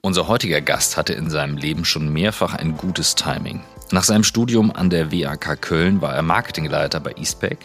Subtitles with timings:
[0.00, 3.64] Unser heutiger Gast hatte in seinem Leben schon mehrfach ein gutes Timing.
[3.90, 7.58] Nach seinem Studium an der WAK Köln war er Marketingleiter bei Eastpak.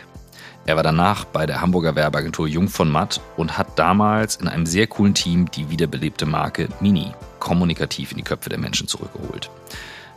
[0.66, 4.66] Er war danach bei der Hamburger Werbeagentur Jung von Matt und hat damals in einem
[4.66, 9.52] sehr coolen Team die wiederbelebte Marke Mini kommunikativ in die Köpfe der Menschen zurückgeholt.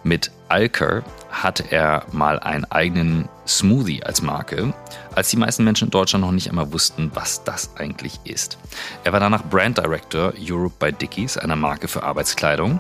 [0.07, 1.03] Mit Alker
[1.33, 4.73] hatte er mal einen eigenen Smoothie als Marke,
[5.17, 8.57] als die meisten Menschen in Deutschland noch nicht einmal wussten, was das eigentlich ist.
[9.03, 12.79] Er war danach Brand Director Europe bei Dickies, einer Marke für Arbeitskleidung.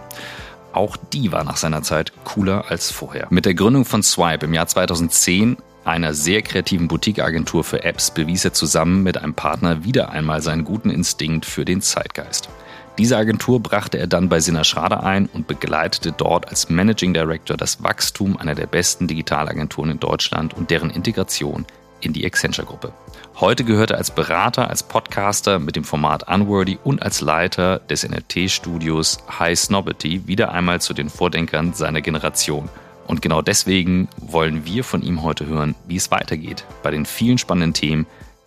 [0.72, 3.26] Auch die war nach seiner Zeit cooler als vorher.
[3.30, 8.44] Mit der Gründung von Swipe im Jahr 2010 einer sehr kreativen Boutique-Agentur für Apps bewies
[8.44, 12.48] er zusammen mit einem Partner wieder einmal seinen guten Instinkt für den Zeitgeist.
[12.98, 17.54] Diese Agentur brachte er dann bei Sinna Schrader ein und begleitete dort als Managing Director
[17.54, 21.66] das Wachstum einer der besten Digitalagenturen in Deutschland und deren Integration
[22.00, 22.94] in die Accenture-Gruppe.
[23.38, 28.08] Heute gehört er als Berater, als Podcaster mit dem Format Unworthy und als Leiter des
[28.08, 32.70] NFT-Studios High Snobbity wieder einmal zu den Vordenkern seiner Generation.
[33.06, 37.36] Und genau deswegen wollen wir von ihm heute hören, wie es weitergeht bei den vielen
[37.36, 38.06] spannenden Themen,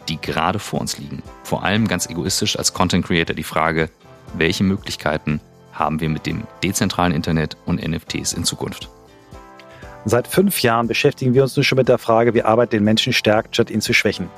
[0.10, 1.22] die gerade vor uns liegen.
[1.44, 3.90] Vor allem ganz egoistisch als Content Creator die Frage,
[4.36, 5.42] welche Möglichkeiten
[5.74, 8.90] haben wir mit dem dezentralen Internet und NFTs in Zukunft?
[10.06, 13.14] Seit fünf Jahren beschäftigen wir uns nun schon mit der Frage, wie Arbeit den Menschen
[13.14, 14.30] stärkt, statt ihn zu schwächen.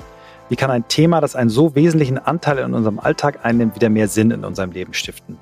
[0.48, 4.08] Wie kann ein Thema, das einen so wesentlichen Anteil in unserem Alltag einnimmt, wieder mehr
[4.08, 5.38] Sinn in unserem Leben stiften?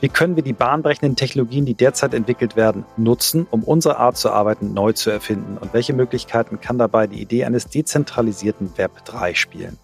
[0.00, 4.30] Wie können wir die bahnbrechenden Technologien, die derzeit entwickelt werden, nutzen, um unsere Art zu
[4.30, 5.56] arbeiten neu zu erfinden?
[5.58, 9.78] Und welche Möglichkeiten kann dabei die Idee eines dezentralisierten Web 3 spielen?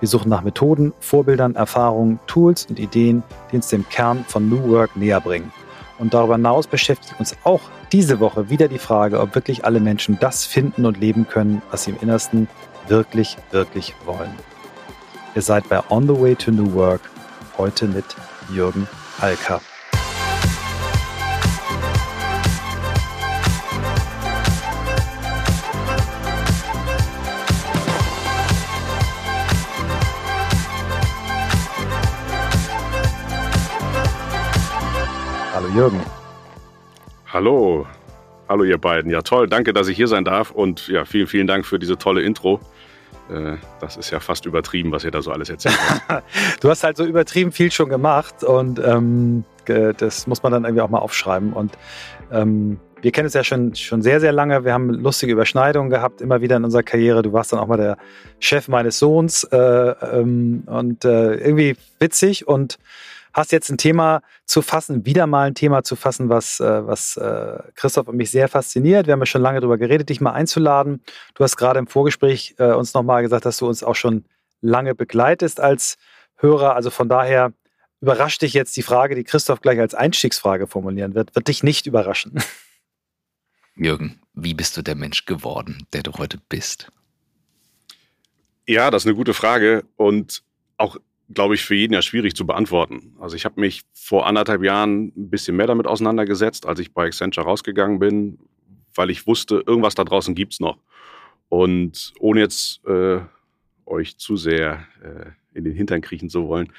[0.00, 4.68] Wir suchen nach Methoden, Vorbildern, Erfahrungen, Tools und Ideen, die uns dem Kern von New
[4.68, 5.52] Work näher bringen.
[5.98, 10.18] Und darüber hinaus beschäftigt uns auch diese Woche wieder die Frage, ob wirklich alle Menschen
[10.20, 12.48] das finden und leben können, was sie im Innersten
[12.88, 14.34] wirklich, wirklich wollen.
[15.34, 17.02] Ihr seid bei On the Way to New Work,
[17.56, 18.04] heute mit
[18.50, 18.86] Jürgen
[19.20, 19.60] Alka.
[35.76, 36.00] Jürgen.
[37.26, 37.86] Hallo.
[38.48, 39.10] Hallo ihr beiden.
[39.10, 41.98] Ja toll, danke, dass ich hier sein darf und ja, vielen, vielen Dank für diese
[41.98, 42.60] tolle Intro.
[43.28, 45.76] Äh, das ist ja fast übertrieben, was ihr da so alles erzählt
[46.08, 46.24] habt.
[46.62, 50.80] du hast halt so übertrieben viel schon gemacht und ähm, das muss man dann irgendwie
[50.80, 51.52] auch mal aufschreiben.
[51.52, 51.76] Und
[52.32, 54.64] ähm, wir kennen es ja schon, schon sehr, sehr lange.
[54.64, 57.20] Wir haben lustige Überschneidungen gehabt, immer wieder in unserer Karriere.
[57.20, 57.98] Du warst dann auch mal der
[58.38, 62.78] Chef meines Sohns äh, ähm, und äh, irgendwie witzig und
[63.36, 67.18] hast jetzt ein Thema zu fassen, wieder mal ein Thema zu fassen, was, äh, was
[67.18, 69.06] äh, Christoph und mich sehr fasziniert.
[69.06, 71.02] Wir haben ja schon lange darüber geredet, dich mal einzuladen.
[71.34, 74.24] Du hast gerade im Vorgespräch äh, uns nochmal gesagt, dass du uns auch schon
[74.62, 75.98] lange begleitest als
[76.36, 76.74] Hörer.
[76.74, 77.52] Also von daher
[78.00, 81.86] überrascht dich jetzt die Frage, die Christoph gleich als Einstiegsfrage formulieren wird, wird dich nicht
[81.86, 82.42] überraschen.
[83.76, 86.90] Jürgen, wie bist du der Mensch geworden, der du heute bist?
[88.66, 90.42] Ja, das ist eine gute Frage und
[90.78, 90.96] auch
[91.32, 93.16] glaube ich, für jeden ja schwierig zu beantworten.
[93.20, 97.06] Also ich habe mich vor anderthalb Jahren ein bisschen mehr damit auseinandergesetzt, als ich bei
[97.06, 98.38] Accenture rausgegangen bin,
[98.94, 100.78] weil ich wusste, irgendwas da draußen gibt's noch.
[101.48, 103.20] Und ohne jetzt äh,
[103.86, 106.72] euch zu sehr äh, in den Hintern kriechen zu wollen,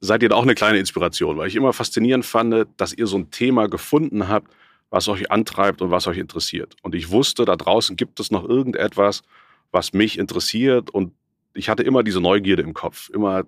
[0.00, 3.18] seid ihr da auch eine kleine Inspiration, weil ich immer faszinierend fand, dass ihr so
[3.18, 4.52] ein Thema gefunden habt,
[4.90, 6.76] was euch antreibt und was euch interessiert.
[6.82, 9.22] Und ich wusste, da draußen gibt es noch irgendetwas,
[9.70, 11.12] was mich interessiert und
[11.54, 13.44] ich hatte immer diese Neugierde im Kopf, immer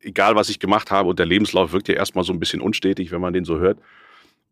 [0.00, 3.10] egal was ich gemacht habe, und der Lebenslauf wirkt ja erstmal so ein bisschen unstetig,
[3.10, 3.78] wenn man den so hört.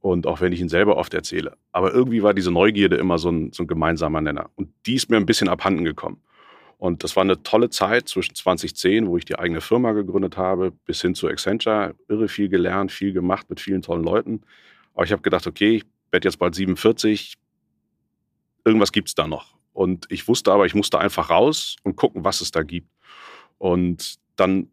[0.01, 1.57] Und auch wenn ich ihn selber oft erzähle.
[1.73, 4.51] Aber irgendwie war diese Neugierde immer so ein, so ein gemeinsamer Nenner.
[4.55, 6.21] Und die ist mir ein bisschen abhanden gekommen.
[6.79, 10.73] Und das war eine tolle Zeit zwischen 2010, wo ich die eigene Firma gegründet habe,
[10.85, 11.95] bis hin zu Accenture.
[12.09, 14.43] Irre viel gelernt, viel gemacht mit vielen tollen Leuten.
[14.95, 17.35] Aber ich habe gedacht, okay, ich werde jetzt bald 47.
[18.65, 19.57] Irgendwas gibt es da noch.
[19.73, 22.89] Und ich wusste aber, ich musste einfach raus und gucken, was es da gibt.
[23.59, 24.71] Und dann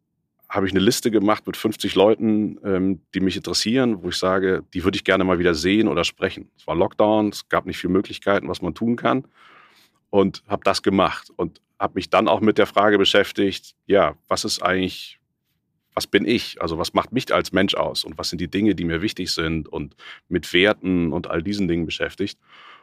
[0.53, 4.64] habe ich eine Liste gemacht mit 50 Leuten, ähm, die mich interessieren, wo ich sage,
[4.75, 6.51] die würde ich gerne mal wieder sehen oder sprechen.
[6.56, 9.25] Es war Lockdown, es gab nicht viele Möglichkeiten, was man tun kann.
[10.12, 14.45] Und habe das gemacht und habe mich dann auch mit der Frage beschäftigt, ja, was
[14.45, 15.19] ist eigentlich,
[15.95, 16.62] was bin ich?
[16.62, 18.04] Also was macht mich als Mensch aus?
[18.04, 19.95] Und was sind die Dinge, die mir wichtig sind und
[20.30, 22.38] mit Werten und all diesen Dingen beschäftigt?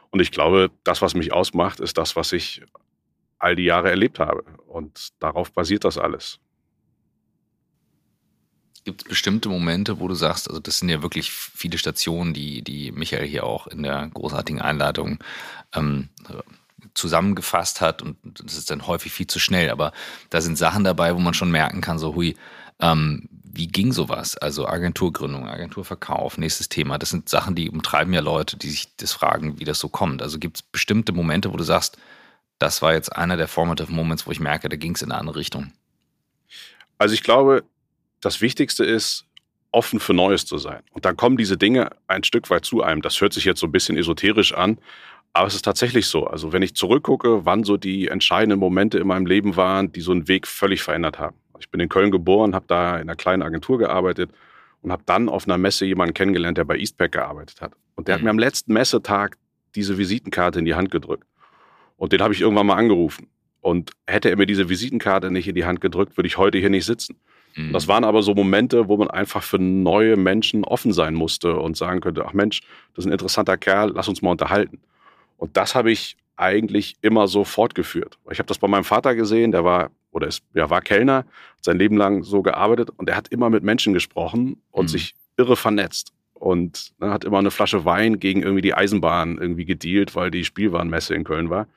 [0.09, 2.63] Und ich glaube, das, was mich ausmacht, ist das, was ich
[3.39, 4.43] all die Jahre erlebt habe.
[4.67, 6.41] Und darauf basiert das alles.
[8.83, 12.63] Gibt es bestimmte Momente, wo du sagst, also das sind ja wirklich viele Stationen, die,
[12.63, 15.19] die Michael hier auch in der großartigen Einladung
[15.73, 16.09] ähm,
[16.95, 19.93] zusammengefasst hat und das ist dann häufig viel zu schnell, aber
[20.31, 22.35] da sind Sachen dabei, wo man schon merken kann, so hui,
[22.79, 24.37] ähm, wie ging sowas?
[24.37, 26.97] Also Agenturgründung, Agenturverkauf, nächstes Thema.
[26.97, 30.21] Das sind Sachen, die umtreiben ja Leute, die sich das fragen, wie das so kommt.
[30.21, 31.97] Also gibt es bestimmte Momente, wo du sagst,
[32.59, 35.19] das war jetzt einer der formative Moments, wo ich merke, da ging es in eine
[35.19, 35.73] andere Richtung.
[36.97, 37.63] Also ich glaube,
[38.21, 39.25] das Wichtigste ist,
[39.71, 40.81] offen für Neues zu sein.
[40.91, 43.01] Und dann kommen diese Dinge ein Stück weit zu einem.
[43.01, 44.77] Das hört sich jetzt so ein bisschen esoterisch an,
[45.33, 46.27] aber es ist tatsächlich so.
[46.27, 50.11] Also wenn ich zurückgucke, wann so die entscheidenden Momente in meinem Leben waren, die so
[50.11, 51.37] einen Weg völlig verändert haben.
[51.59, 54.31] Ich bin in Köln geboren, habe da in einer kleinen Agentur gearbeitet
[54.81, 57.73] und habe dann auf einer Messe jemanden kennengelernt, der bei Eastpack gearbeitet hat.
[57.95, 58.25] Und der hat mhm.
[58.25, 59.37] mir am letzten Messetag
[59.75, 61.27] diese Visitenkarte in die Hand gedrückt.
[61.97, 63.27] Und den habe ich irgendwann mal angerufen.
[63.61, 66.71] Und hätte er mir diese Visitenkarte nicht in die Hand gedrückt, würde ich heute hier
[66.71, 67.19] nicht sitzen.
[67.55, 67.73] Mhm.
[67.73, 71.77] Das waren aber so Momente, wo man einfach für neue Menschen offen sein musste und
[71.77, 72.61] sagen könnte, ach Mensch,
[72.95, 74.79] das ist ein interessanter Kerl, lass uns mal unterhalten.
[75.37, 78.17] Und das habe ich eigentlich immer so fortgeführt.
[78.31, 81.25] Ich habe das bei meinem Vater gesehen, der war oder ist, ja, war Kellner, hat
[81.63, 84.89] sein Leben lang so gearbeitet und er hat immer mit Menschen gesprochen und mhm.
[84.89, 89.65] sich irre vernetzt und ne, hat immer eine Flasche Wein gegen irgendwie die Eisenbahn irgendwie
[89.65, 91.67] gedealt, weil die Spielwarenmesse in Köln war.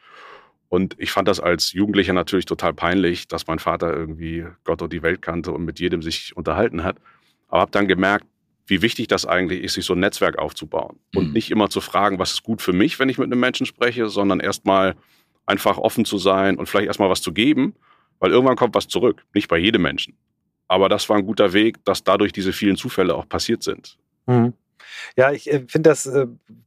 [0.69, 4.93] Und ich fand das als Jugendlicher natürlich total peinlich, dass mein Vater irgendwie Gott und
[4.93, 6.97] die Welt kannte und mit jedem sich unterhalten hat.
[7.49, 8.27] Aber habe dann gemerkt,
[8.67, 10.99] wie wichtig das eigentlich ist, sich so ein Netzwerk aufzubauen.
[11.15, 11.33] Und mhm.
[11.33, 14.09] nicht immer zu fragen, was ist gut für mich, wenn ich mit einem Menschen spreche,
[14.09, 14.97] sondern erstmal
[15.47, 17.75] einfach offen zu sein und vielleicht erstmal was zu geben,
[18.19, 19.25] weil irgendwann kommt was zurück.
[19.35, 20.17] Nicht bei jedem Menschen.
[20.67, 23.99] Aber das war ein guter Weg, dass dadurch diese vielen Zufälle auch passiert sind.
[24.27, 24.55] Mhm.
[25.17, 26.27] Ja, ich äh, finde das äh,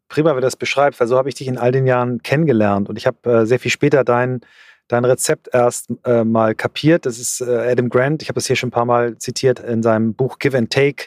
[0.09, 2.89] prima, wie du das beschreibst, weil so habe ich dich in all den Jahren kennengelernt
[2.89, 4.41] und ich habe äh, sehr viel später dein,
[4.87, 7.05] dein Rezept erst äh, mal kapiert.
[7.05, 9.83] Das ist äh, Adam Grant, ich habe das hier schon ein paar Mal zitiert, in
[9.83, 11.05] seinem Buch Give and Take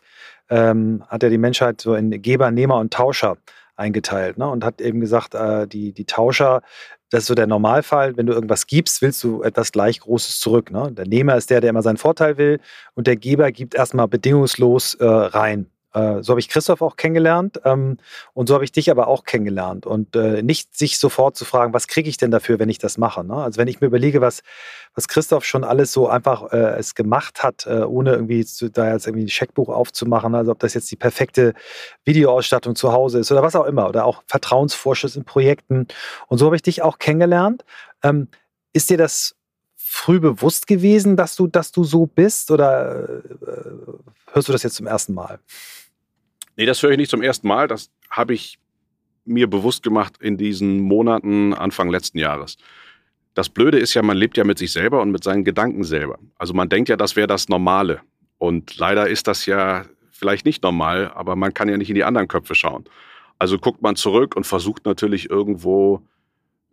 [0.50, 3.37] ähm, hat er die Menschheit so in Geber, Nehmer und Tauscher
[3.76, 4.49] eingeteilt ne?
[4.49, 6.62] und hat eben gesagt, äh, die, die Tauscher,
[7.08, 10.70] das ist so der Normalfall, wenn du irgendwas gibst, willst du etwas gleich Großes zurück.
[10.70, 10.93] Ne?
[10.93, 12.61] Der Nehmer ist der, der immer seinen Vorteil will
[12.94, 15.67] und der Geber gibt erstmal bedingungslos rein.
[15.93, 17.99] Äh, so habe ich Christoph auch kennengelernt ähm,
[18.33, 19.87] und so habe ich dich aber auch kennengelernt.
[19.87, 22.99] Und äh, nicht sich sofort zu fragen, was kriege ich denn dafür, wenn ich das
[22.99, 23.25] mache.
[23.25, 23.35] Ne?
[23.35, 24.43] Also wenn ich mir überlege, was,
[24.95, 28.93] was Christoph schon alles so einfach äh, es gemacht hat, äh, ohne irgendwie zu, da
[28.93, 31.55] jetzt irgendwie ein Scheckbuch aufzumachen, also ob das jetzt die perfekte
[32.05, 35.89] Videoausstattung zu Hause ist oder was auch immer, oder auch Vertrauensvorschuss in Projekten.
[36.29, 37.65] Und so habe ich dich auch kennengelernt.
[38.03, 38.29] Ähm,
[38.73, 39.35] ist dir das
[39.77, 42.53] früh bewusst gewesen, dass du, dass du so bist?
[42.53, 43.63] Oder äh,
[44.33, 45.41] hörst du das jetzt zum ersten Mal?
[46.61, 47.69] Nee, das höre ich nicht zum ersten Mal.
[47.69, 48.59] Das habe ich
[49.25, 52.59] mir bewusst gemacht in diesen Monaten Anfang letzten Jahres.
[53.33, 56.19] Das Blöde ist ja, man lebt ja mit sich selber und mit seinen Gedanken selber.
[56.37, 58.03] Also man denkt ja, das wäre das Normale.
[58.37, 62.05] Und leider ist das ja vielleicht nicht normal, aber man kann ja nicht in die
[62.05, 62.85] anderen Köpfe schauen.
[63.39, 66.06] Also guckt man zurück und versucht natürlich irgendwo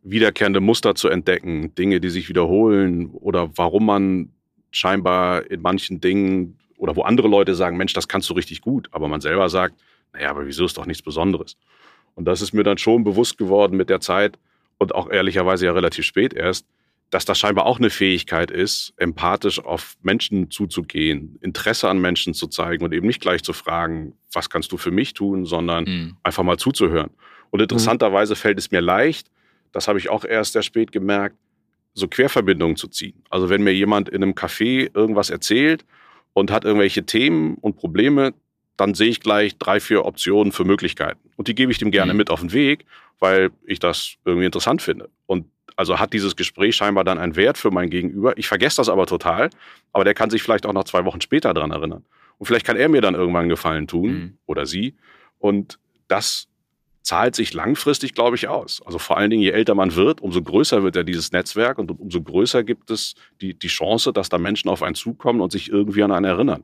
[0.04, 4.34] wiederkehrende Muster zu entdecken, Dinge, die sich wiederholen oder warum man
[4.70, 8.88] scheinbar in manchen Dingen oder wo andere Leute sagen, Mensch, das kannst du richtig gut,
[8.92, 9.76] aber man selber sagt,
[10.14, 11.58] naja, aber wieso ist doch nichts Besonderes?
[12.16, 14.38] Und das ist mir dann schon bewusst geworden mit der Zeit
[14.78, 16.66] und auch ehrlicherweise ja relativ spät erst,
[17.10, 22.48] dass das scheinbar auch eine Fähigkeit ist, empathisch auf Menschen zuzugehen, Interesse an Menschen zu
[22.48, 26.18] zeigen und eben nicht gleich zu fragen, was kannst du für mich tun, sondern mhm.
[26.24, 27.12] einfach mal zuzuhören.
[27.50, 29.32] Und interessanterweise fällt es mir leicht,
[29.72, 31.38] das habe ich auch erst sehr spät gemerkt,
[31.94, 33.24] so Querverbindungen zu ziehen.
[33.30, 35.86] Also wenn mir jemand in einem Café irgendwas erzählt
[36.38, 38.32] und hat irgendwelche Themen und Probleme,
[38.78, 41.32] dann sehe ich gleich drei, vier Optionen für Möglichkeiten.
[41.36, 42.18] Und die gebe ich dem gerne mhm.
[42.18, 42.86] mit auf den Weg,
[43.18, 45.10] weil ich das irgendwie interessant finde.
[45.26, 48.38] Und also hat dieses Gespräch scheinbar dann einen Wert für mein Gegenüber.
[48.38, 49.50] Ich vergesse das aber total,
[49.94, 52.06] aber der kann sich vielleicht auch noch zwei Wochen später daran erinnern.
[52.38, 54.38] Und vielleicht kann er mir dann irgendwann einen Gefallen tun mhm.
[54.46, 54.96] oder sie.
[55.40, 56.50] Und das
[57.08, 58.82] zahlt sich langfristig, glaube ich, aus.
[58.86, 61.90] Also vor allen Dingen, je älter man wird, umso größer wird ja dieses Netzwerk und
[61.90, 65.72] umso größer gibt es die, die Chance, dass da Menschen auf einen zukommen und sich
[65.72, 66.64] irgendwie an einen erinnern.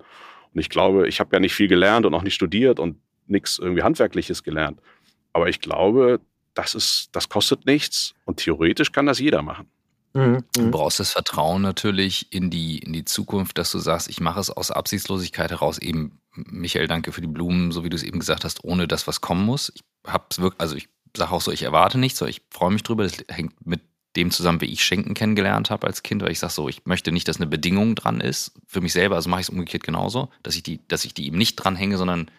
[0.53, 3.57] Und ich glaube, ich habe ja nicht viel gelernt und auch nicht studiert und nichts
[3.57, 4.81] irgendwie Handwerkliches gelernt.
[5.31, 6.19] Aber ich glaube,
[6.55, 9.67] das, ist, das kostet nichts und theoretisch kann das jeder machen.
[10.11, 10.43] Mhm.
[10.57, 14.41] Du brauchst das Vertrauen natürlich in die, in die Zukunft, dass du sagst, ich mache
[14.41, 15.77] es aus Absichtslosigkeit heraus.
[15.77, 19.07] Eben, Michael, danke für die Blumen, so wie du es eben gesagt hast, ohne dass
[19.07, 19.71] was kommen muss.
[19.73, 22.83] Ich hab's wirklich, also ich sage auch so, ich erwarte nichts, so ich freue mich
[22.83, 23.03] drüber.
[23.03, 23.81] Das hängt mit
[24.15, 27.11] dem zusammen, wie ich Schenken kennengelernt habe als Kind, weil ich sage so, ich möchte
[27.11, 30.29] nicht, dass eine Bedingung dran ist für mich selber, also mache ich es umgekehrt genauso,
[30.43, 32.29] dass ich die, dass ich die eben nicht dranhänge, sondern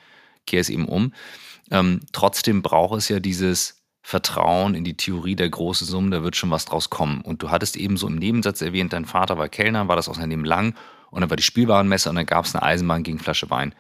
[0.47, 1.12] kehre es eben um.
[1.71, 6.37] Ähm, trotzdem braucht es ja dieses Vertrauen in die Theorie der großen Summen, da wird
[6.37, 7.23] schon was draus kommen.
[7.23, 10.44] Und du hattest eben so im Nebensatz erwähnt, dein Vater war Kellner, war das Leben
[10.44, 10.76] lang
[11.11, 13.75] und dann war die Spielwarenmesse und dann gab es eine Eisenbahn gegen Flasche Wein.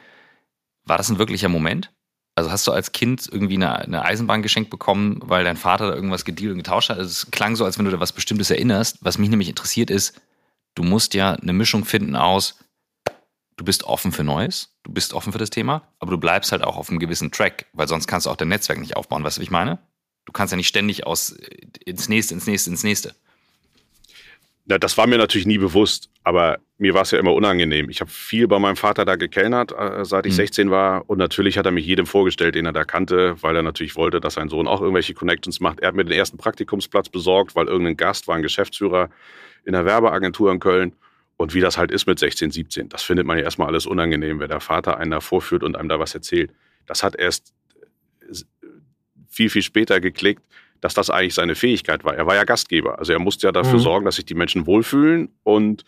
[0.84, 1.92] War das ein wirklicher Moment?
[2.36, 5.94] Also hast du als Kind irgendwie eine, eine, Eisenbahn geschenkt bekommen, weil dein Vater da
[5.94, 6.98] irgendwas gedealt und getauscht hat?
[6.98, 8.98] Also es klang so, als wenn du da was Bestimmtes erinnerst.
[9.02, 10.20] Was mich nämlich interessiert ist,
[10.74, 12.58] du musst ja eine Mischung finden aus,
[13.56, 16.64] du bist offen für Neues, du bist offen für das Thema, aber du bleibst halt
[16.64, 19.22] auch auf einem gewissen Track, weil sonst kannst du auch dein Netzwerk nicht aufbauen.
[19.22, 19.78] Weißt du, wie ich meine?
[20.24, 23.14] Du kannst ja nicht ständig aus äh, ins nächste, ins nächste, ins nächste.
[24.66, 27.90] Ja, das war mir natürlich nie bewusst, aber mir war es ja immer unangenehm.
[27.90, 30.36] Ich habe viel bei meinem Vater da gekellnert, äh, seit ich mhm.
[30.36, 31.08] 16 war.
[31.08, 34.20] Und natürlich hat er mich jedem vorgestellt, den er da kannte, weil er natürlich wollte,
[34.20, 35.80] dass sein Sohn auch irgendwelche Connections macht.
[35.80, 39.10] Er hat mir den ersten Praktikumsplatz besorgt, weil irgendein Gast war ein Geschäftsführer
[39.64, 40.94] in der Werbeagentur in Köln.
[41.36, 44.40] Und wie das halt ist mit 16, 17, das findet man ja erstmal alles unangenehm,
[44.40, 46.52] wenn der Vater einen da vorführt und einem da was erzählt.
[46.86, 47.52] Das hat erst
[49.28, 50.42] viel, viel später geklickt,
[50.84, 52.14] dass das eigentlich seine Fähigkeit war.
[52.14, 52.98] Er war ja Gastgeber.
[52.98, 53.82] Also er musste ja dafür mhm.
[53.82, 55.30] sorgen, dass sich die Menschen wohlfühlen.
[55.42, 55.82] Und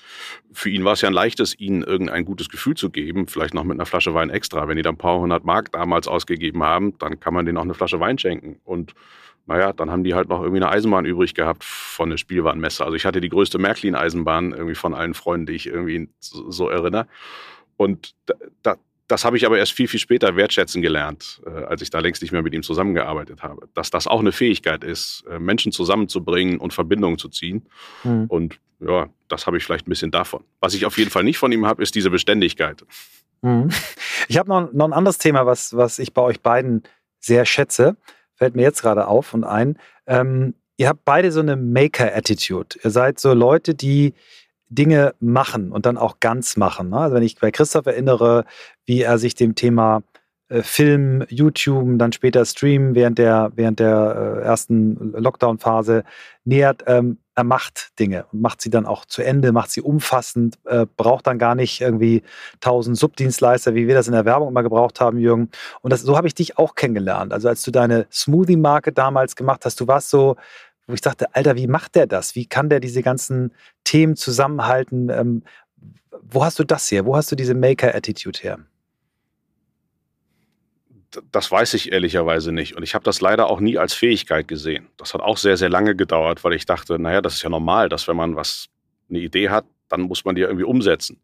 [0.54, 3.26] für ihn war es ja ein leichtes, ihnen irgendein gutes Gefühl zu geben.
[3.26, 4.66] Vielleicht noch mit einer Flasche Wein extra.
[4.68, 7.64] Wenn die dann ein paar hundert Mark damals ausgegeben haben, dann kann man denen auch
[7.64, 8.58] eine Flasche Wein schenken.
[8.64, 8.94] Und
[9.44, 12.82] naja, dann haben die halt noch irgendwie eine Eisenbahn übrig gehabt von der Spielwarenmesse.
[12.82, 17.06] Also ich hatte die größte Märklin-Eisenbahn irgendwie von allen Freunden, die ich irgendwie so, erinnere.
[17.76, 18.76] Und da, da,
[19.08, 22.22] das habe ich aber erst viel, viel später wertschätzen gelernt, äh, als ich da längst
[22.22, 23.68] nicht mehr mit ihm zusammengearbeitet habe.
[23.74, 27.66] Dass das auch eine Fähigkeit ist, äh, Menschen zusammenzubringen und Verbindungen zu ziehen.
[28.04, 28.26] Mhm.
[28.26, 30.44] Und ja, das habe ich vielleicht ein bisschen davon.
[30.60, 32.84] Was ich auf jeden Fall nicht von ihm habe, ist diese Beständigkeit.
[33.42, 33.70] Mhm.
[34.28, 36.82] Ich habe noch, noch ein anderes Thema, was, was ich bei euch beiden
[37.20, 37.96] sehr schätze.
[38.34, 39.78] Fällt mir jetzt gerade auf und ein.
[40.08, 42.80] Ähm, ihr habt beide so eine Maker-Attitude.
[42.82, 44.14] Ihr seid so Leute, die
[44.68, 46.90] Dinge machen und dann auch ganz machen.
[46.90, 46.98] Ne?
[46.98, 48.44] Also wenn ich bei Christoph erinnere,
[48.84, 50.02] wie er sich dem Thema
[50.48, 56.04] äh, Film, YouTube, dann später Stream während der, während der äh, ersten Lockdown-Phase
[56.44, 60.58] nähert, ähm, er macht Dinge und macht sie dann auch zu Ende, macht sie umfassend,
[60.64, 62.22] äh, braucht dann gar nicht irgendwie
[62.60, 65.50] tausend Subdienstleister, wie wir das in der Werbung immer gebraucht haben, Jürgen.
[65.82, 67.32] Und das, so habe ich dich auch kennengelernt.
[67.32, 70.36] Also als du deine Smoothie-Marke damals gemacht hast, du warst so
[70.86, 72.34] wo ich dachte, Alter, wie macht der das?
[72.34, 73.52] Wie kann der diese ganzen
[73.84, 75.08] Themen zusammenhalten?
[75.10, 75.42] Ähm,
[76.22, 77.06] wo hast du das her?
[77.06, 78.58] Wo hast du diese Maker-Attitude her?
[81.32, 82.76] Das weiß ich ehrlicherweise nicht.
[82.76, 84.88] Und ich habe das leider auch nie als Fähigkeit gesehen.
[84.96, 87.88] Das hat auch sehr, sehr lange gedauert, weil ich dachte, naja, das ist ja normal,
[87.88, 88.68] dass wenn man was,
[89.08, 91.20] eine Idee hat, dann muss man die irgendwie umsetzen.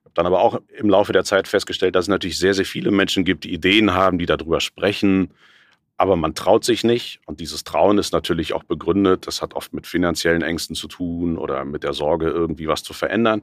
[0.00, 2.64] Ich habe dann aber auch im Laufe der Zeit festgestellt, dass es natürlich sehr, sehr
[2.64, 5.32] viele Menschen gibt, die Ideen haben, die darüber sprechen,
[5.96, 7.20] aber man traut sich nicht.
[7.26, 9.26] Und dieses Trauen ist natürlich auch begründet.
[9.26, 12.92] Das hat oft mit finanziellen Ängsten zu tun oder mit der Sorge, irgendwie was zu
[12.92, 13.42] verändern.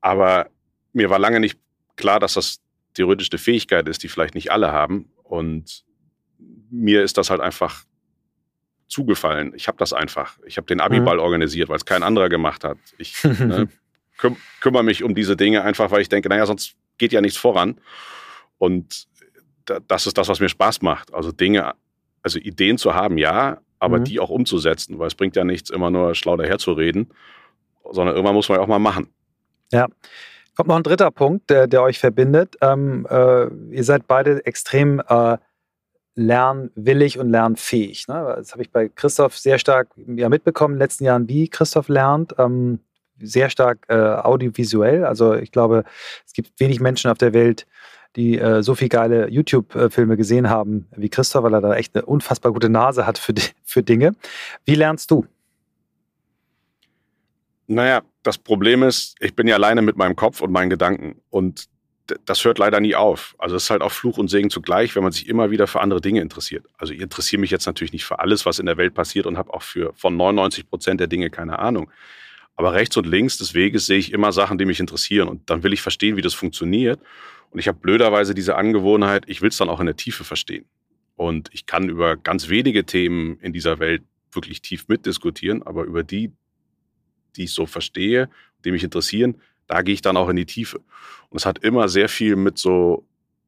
[0.00, 0.48] Aber
[0.92, 1.58] mir war lange nicht
[1.96, 2.60] klar, dass das
[2.94, 5.10] theoretisch eine Fähigkeit ist, die vielleicht nicht alle haben.
[5.24, 5.84] Und
[6.70, 7.84] mir ist das halt einfach
[8.86, 9.52] zugefallen.
[9.56, 10.38] Ich habe das einfach.
[10.46, 11.22] Ich habe den Abiball mhm.
[11.22, 12.78] organisiert, weil es kein anderer gemacht hat.
[12.98, 13.68] Ich ne,
[14.18, 17.38] küm kümmere mich um diese Dinge einfach, weil ich denke, naja, sonst geht ja nichts
[17.38, 17.80] voran.
[18.58, 19.08] Und
[19.88, 21.12] das ist das, was mir Spaß macht.
[21.14, 21.72] Also Dinge,
[22.22, 24.04] also Ideen zu haben, ja, aber mhm.
[24.04, 27.10] die auch umzusetzen, weil es bringt ja nichts, immer nur schlau daherzureden,
[27.90, 29.08] sondern irgendwann muss man ja auch mal machen.
[29.72, 29.88] Ja.
[30.54, 32.56] Kommt noch ein dritter Punkt, der, der euch verbindet.
[32.60, 35.38] Ähm, äh, ihr seid beide extrem äh,
[36.14, 38.06] lernwillig und lernfähig.
[38.06, 38.34] Ne?
[38.36, 41.88] Das habe ich bei Christoph sehr stark ja, mitbekommen in den letzten Jahren, wie Christoph
[41.88, 42.34] lernt.
[42.38, 42.80] Ähm,
[43.18, 45.04] sehr stark äh, audiovisuell.
[45.04, 45.84] Also ich glaube,
[46.26, 47.66] es gibt wenig Menschen auf der Welt,
[48.16, 52.04] die äh, so viel geile YouTube-Filme gesehen haben wie Christoph, weil er da echt eine
[52.04, 54.14] unfassbar gute Nase hat für, für Dinge.
[54.64, 55.26] Wie lernst du?
[57.66, 61.20] Naja, das Problem ist, ich bin ja alleine mit meinem Kopf und meinen Gedanken.
[61.30, 61.68] Und
[62.24, 63.34] das hört leider nie auf.
[63.38, 65.80] Also es ist halt auch Fluch und Segen zugleich, wenn man sich immer wieder für
[65.80, 66.66] andere Dinge interessiert.
[66.76, 69.38] Also ich interessiere mich jetzt natürlich nicht für alles, was in der Welt passiert und
[69.38, 71.90] habe auch für von 99 Prozent der Dinge keine Ahnung.
[72.56, 75.28] Aber rechts und links des Weges sehe ich immer Sachen, die mich interessieren.
[75.28, 77.00] Und dann will ich verstehen, wie das funktioniert.
[77.50, 80.64] Und ich habe blöderweise diese Angewohnheit, ich will es dann auch in der Tiefe verstehen.
[81.16, 86.02] Und ich kann über ganz wenige Themen in dieser Welt wirklich tief mitdiskutieren, aber über
[86.02, 86.32] die,
[87.36, 88.30] die ich so verstehe,
[88.64, 90.78] die mich interessieren, da gehe ich dann auch in die Tiefe.
[91.28, 93.06] Und es hat immer sehr viel mit so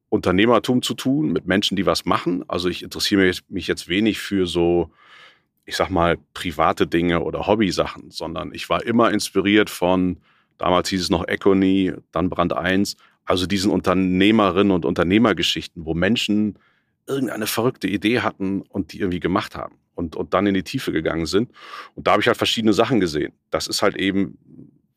[0.09, 2.43] Unternehmertum zu tun, mit Menschen, die was machen.
[2.47, 4.91] Also ich interessiere mich jetzt wenig für so,
[5.65, 10.17] ich sag mal, private Dinge oder Hobbysachen, sondern ich war immer inspiriert von,
[10.57, 12.95] damals hieß es noch Econy, dann Brand 1,
[13.25, 16.59] also diesen Unternehmerinnen und Unternehmergeschichten, wo Menschen
[17.07, 20.91] irgendeine verrückte Idee hatten und die irgendwie gemacht haben und, und dann in die Tiefe
[20.91, 21.51] gegangen sind.
[21.95, 23.33] Und da habe ich halt verschiedene Sachen gesehen.
[23.49, 24.37] Das ist halt eben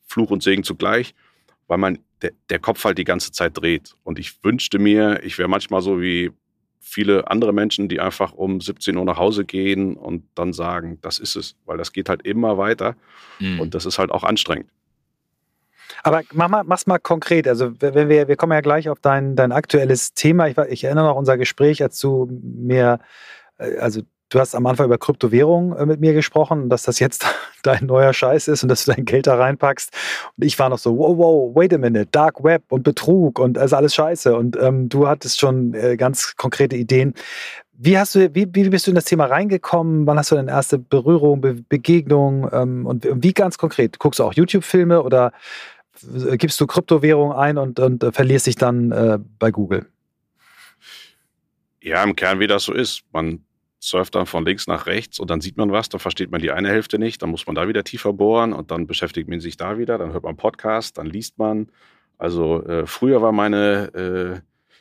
[0.07, 1.15] Fluch und Segen zugleich,
[1.67, 3.95] weil man der, der Kopf halt die ganze Zeit dreht.
[4.05, 6.31] Und ich wünschte mir, ich wäre manchmal so wie
[6.81, 11.19] viele andere Menschen, die einfach um 17 Uhr nach Hause gehen und dann sagen, das
[11.19, 12.97] ist es, weil das geht halt immer weiter
[13.39, 13.61] mhm.
[13.61, 14.71] und das ist halt auch anstrengend.
[16.03, 17.49] Aber mach mal, mach's mal konkret.
[17.49, 20.49] Also, wenn wir, wir kommen ja gleich auf dein, dein aktuelles Thema.
[20.49, 23.01] Ich, ich erinnere noch unser Gespräch, als du mir,
[23.59, 27.25] äh, also Du hast am Anfang über Kryptowährung äh, mit mir gesprochen, dass das jetzt
[27.63, 29.91] dein neuer Scheiß ist und dass du dein Geld da reinpackst.
[30.37, 33.57] Und ich war noch so, wow, wow, wait a minute, Dark Web und Betrug und
[33.57, 34.37] also alles Scheiße.
[34.37, 37.15] Und ähm, du hattest schon äh, ganz konkrete Ideen.
[37.73, 40.07] Wie hast du, wie, wie bist du in das Thema reingekommen?
[40.07, 42.51] Wann hast du deine erste Berührung, Be Begegnung?
[42.53, 43.99] Ähm, und wie ganz konkret?
[43.99, 45.33] Guckst du auch YouTube-Filme oder
[46.37, 49.87] gibst du Kryptowährung ein und, und äh, verlierst dich dann äh, bei Google?
[51.81, 53.05] Ja, im Kern, wie das so ist.
[53.13, 53.45] Man
[53.81, 56.51] surft dann von links nach rechts und dann sieht man was, dann versteht man die
[56.51, 59.57] eine Hälfte nicht, dann muss man da wieder tiefer bohren und dann beschäftigt man sich
[59.57, 61.69] da wieder, dann hört man Podcast, dann liest man.
[62.19, 64.41] Also äh, früher war meine äh,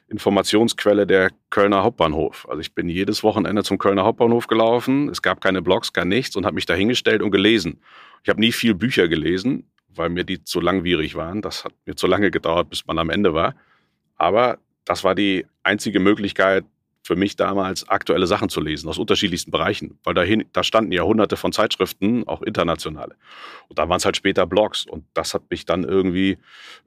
[0.10, 2.48] Informationsquelle der Kölner Hauptbahnhof.
[2.50, 5.10] Also ich bin jedes Wochenende zum Kölner Hauptbahnhof gelaufen.
[5.10, 7.82] Es gab keine Blogs, gar nichts und habe mich da hingestellt und gelesen.
[8.24, 11.42] Ich habe nie viel Bücher gelesen, weil mir die zu langwierig waren.
[11.42, 13.56] Das hat mir zu lange gedauert, bis man am Ende war.
[14.16, 16.66] Aber das war die einzige Möglichkeit,
[17.08, 21.04] für mich damals aktuelle Sachen zu lesen aus unterschiedlichsten Bereichen, weil dahin, da standen ja
[21.04, 23.16] hunderte von Zeitschriften, auch internationale.
[23.70, 26.38] Und da waren es halt später Blogs und das hat mich dann irgendwie,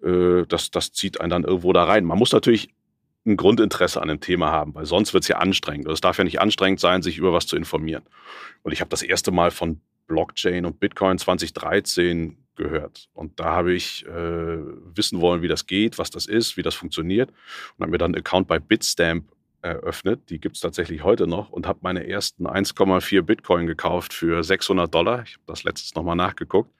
[0.04, 2.04] äh, das, das zieht einen dann irgendwo da rein.
[2.04, 2.68] Man muss natürlich
[3.24, 5.88] ein Grundinteresse an dem Thema haben, weil sonst wird es ja anstrengend.
[5.88, 8.02] Es darf ja nicht anstrengend sein, sich über was zu informieren.
[8.62, 13.08] Und ich habe das erste Mal von Blockchain und Bitcoin 2013 gehört.
[13.14, 14.58] Und da habe ich äh,
[14.94, 17.30] wissen wollen, wie das geht, was das ist, wie das funktioniert.
[17.30, 19.24] Und habe mir dann einen Account bei Bitstamp
[19.62, 20.30] eröffnet.
[20.30, 24.92] Die gibt es tatsächlich heute noch und habe meine ersten 1,4 Bitcoin gekauft für 600
[24.92, 25.22] Dollar.
[25.24, 26.70] Ich habe das letztes nochmal nachgeguckt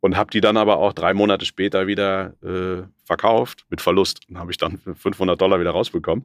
[0.00, 4.20] und habe die dann aber auch drei Monate später wieder äh, verkauft mit Verlust.
[4.28, 6.24] Dann habe ich dann 500 Dollar wieder rausbekommen.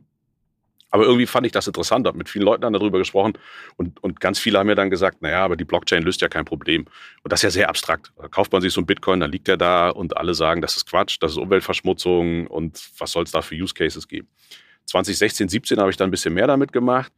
[0.92, 3.34] Aber irgendwie fand ich das interessant, habe mit vielen Leuten dann darüber gesprochen
[3.76, 6.46] und, und ganz viele haben mir dann gesagt, naja, aber die Blockchain löst ja kein
[6.46, 6.86] Problem.
[7.22, 8.14] Und das ist ja sehr abstrakt.
[8.16, 10.78] Da kauft man sich so ein Bitcoin, dann liegt er da und alle sagen, das
[10.78, 14.30] ist Quatsch, das ist Umweltverschmutzung und was soll es da für Use Cases geben.
[14.86, 17.12] 2016, 17 habe ich dann ein bisschen mehr damit gemacht.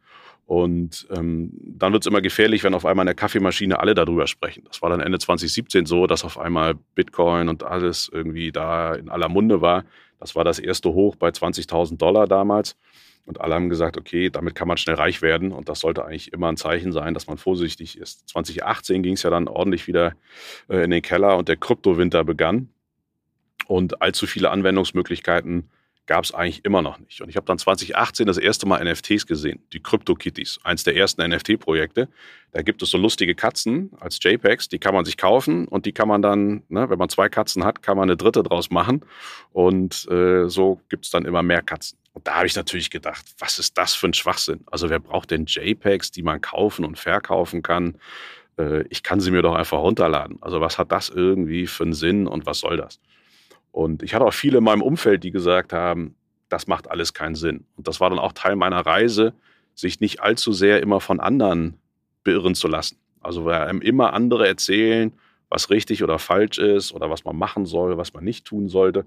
[0.48, 4.28] Und ähm, dann wird es immer gefährlich, wenn auf einmal in der Kaffeemaschine alle darüber
[4.28, 4.64] sprechen.
[4.66, 9.10] Das war dann Ende 2017 so, dass auf einmal Bitcoin und alles irgendwie da in
[9.10, 9.84] aller Munde war.
[10.22, 12.78] Das war das erste Hoch bei 20.000 Dollar damals.
[13.26, 15.52] Und alle haben gesagt, okay, damit kann man schnell reich werden.
[15.52, 18.30] Und das sollte eigentlich immer ein Zeichen sein, dass man vorsichtig ist.
[18.30, 20.14] 2018 ging es ja dann ordentlich wieder
[20.70, 22.70] äh, in den Keller und der Kryptowinter begann.
[23.68, 25.70] Und allzu viele Anwendungsmöglichkeiten
[26.08, 27.22] gab es eigentlich immer noch nicht.
[27.22, 31.22] Und ich habe dann 2018 das erste Mal NFTs gesehen, die CryptoKitties, eins der ersten
[31.30, 32.08] NFT-Projekte.
[32.52, 35.92] Da gibt es so lustige Katzen als JPEGs, die kann man sich kaufen und die
[35.92, 39.06] kann man dann, ne, wenn man zwei Katzen hat, kann man eine dritte draus machen.
[39.52, 42.00] Und äh, so gibt es dann immer mehr Katzen.
[42.14, 44.62] Und da habe ich natürlich gedacht, was ist das für ein Schwachsinn?
[44.72, 47.98] Also wer braucht denn JPEGs, die man kaufen und verkaufen kann?
[48.58, 50.38] Äh, ich kann sie mir doch einfach runterladen.
[50.42, 53.00] Also was hat das irgendwie für einen Sinn und was soll das?
[53.72, 56.16] Und ich hatte auch viele in meinem Umfeld, die gesagt haben,
[56.50, 57.66] das macht alles keinen Sinn.
[57.76, 59.34] Und das war dann auch Teil meiner Reise,
[59.76, 61.78] sich nicht allzu sehr immer von anderen
[62.24, 62.98] beirren zu lassen.
[63.22, 65.14] Also weil einem immer andere erzählen,
[65.50, 69.06] was richtig oder falsch ist oder was man machen soll, was man nicht tun sollte.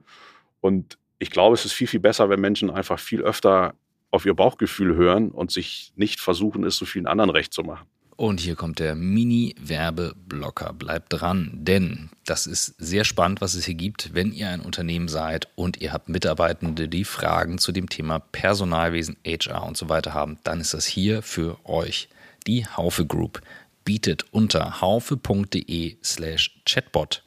[0.60, 3.74] Und ich glaube, es ist viel, viel besser, wenn Menschen einfach viel öfter
[4.10, 7.86] auf ihr Bauchgefühl hören und sich nicht versuchen, es so vielen anderen recht zu machen.
[8.20, 10.74] Und hier kommt der Mini-Werbeblocker.
[10.74, 15.08] Bleibt dran, denn das ist sehr spannend, was es hier gibt, wenn ihr ein Unternehmen
[15.08, 20.12] seid und ihr habt Mitarbeitende, die Fragen zu dem Thema Personalwesen, HR und so weiter
[20.12, 20.36] haben.
[20.44, 22.10] Dann ist das hier für euch.
[22.46, 23.40] Die Haufe Group
[23.86, 27.22] bietet unter haufe.de slash chatbot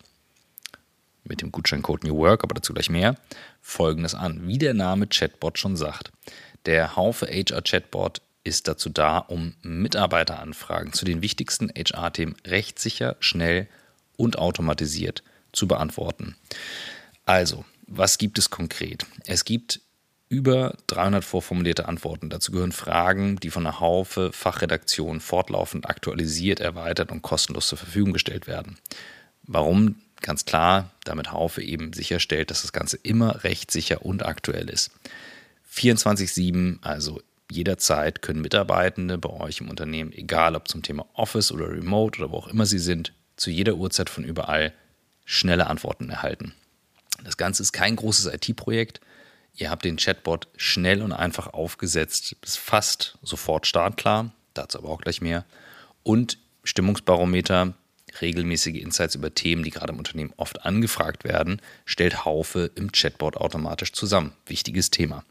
[1.23, 3.15] mit dem Gutscheincode New Work, aber dazu gleich mehr,
[3.61, 4.47] folgendes an.
[4.47, 6.11] Wie der Name Chatbot schon sagt.
[6.67, 13.67] Der Haufe HR Chatbot ist dazu da, um Mitarbeiteranfragen zu den wichtigsten HR-Themen rechtssicher, schnell
[14.17, 16.35] und automatisiert zu beantworten.
[17.25, 19.05] Also, was gibt es konkret?
[19.25, 19.81] Es gibt
[20.29, 22.29] über 300 vorformulierte Antworten.
[22.29, 28.13] Dazu gehören Fragen, die von einer Haufe Fachredaktion fortlaufend aktualisiert, erweitert und kostenlos zur Verfügung
[28.13, 28.77] gestellt werden.
[29.43, 29.95] Warum?
[30.21, 34.91] Ganz klar, damit Haufe eben sicherstellt, dass das Ganze immer rechtssicher und aktuell ist.
[35.75, 41.69] 24-7, also jederzeit können Mitarbeitende bei euch im Unternehmen, egal ob zum Thema Office oder
[41.69, 44.73] Remote oder wo auch immer sie sind, zu jeder Uhrzeit von überall
[45.25, 46.53] schnelle Antworten erhalten.
[47.23, 48.99] Das Ganze ist kein großes IT-Projekt.
[49.55, 55.01] Ihr habt den Chatbot schnell und einfach aufgesetzt, bis fast sofort startklar, dazu aber auch
[55.01, 55.45] gleich mehr.
[56.01, 57.73] Und Stimmungsbarometer,
[58.21, 63.37] regelmäßige Insights über Themen, die gerade im Unternehmen oft angefragt werden, stellt Haufe im Chatbot
[63.37, 64.33] automatisch zusammen.
[64.45, 65.23] Wichtiges Thema.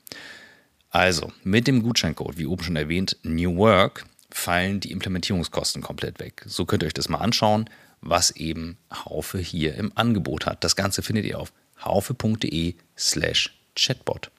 [0.92, 6.42] Also, mit dem Gutscheincode, wie oben schon erwähnt, New Work, fallen die Implementierungskosten komplett weg.
[6.46, 7.70] So könnt ihr euch das mal anschauen,
[8.02, 10.62] was eben Haufe hier im Angebot hat.
[10.64, 11.50] Das Ganze findet ihr auf
[11.83, 14.31] haufe.de slash chatbot.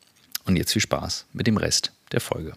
[0.46, 2.54] Und jetzt viel Spaß mit dem Rest der Folge.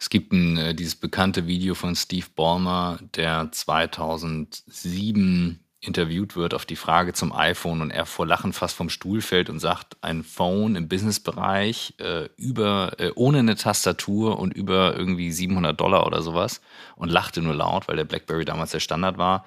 [0.00, 6.66] Es gibt ein, äh, dieses bekannte Video von Steve Ballmer, der 2007 interviewt wird auf
[6.66, 10.24] die Frage zum iPhone und er vor Lachen fast vom Stuhl fällt und sagt, ein
[10.24, 16.22] Phone im Businessbereich äh, über äh, ohne eine Tastatur und über irgendwie 700 Dollar oder
[16.22, 16.60] sowas
[16.96, 19.44] und lachte nur laut, weil der BlackBerry damals der Standard war.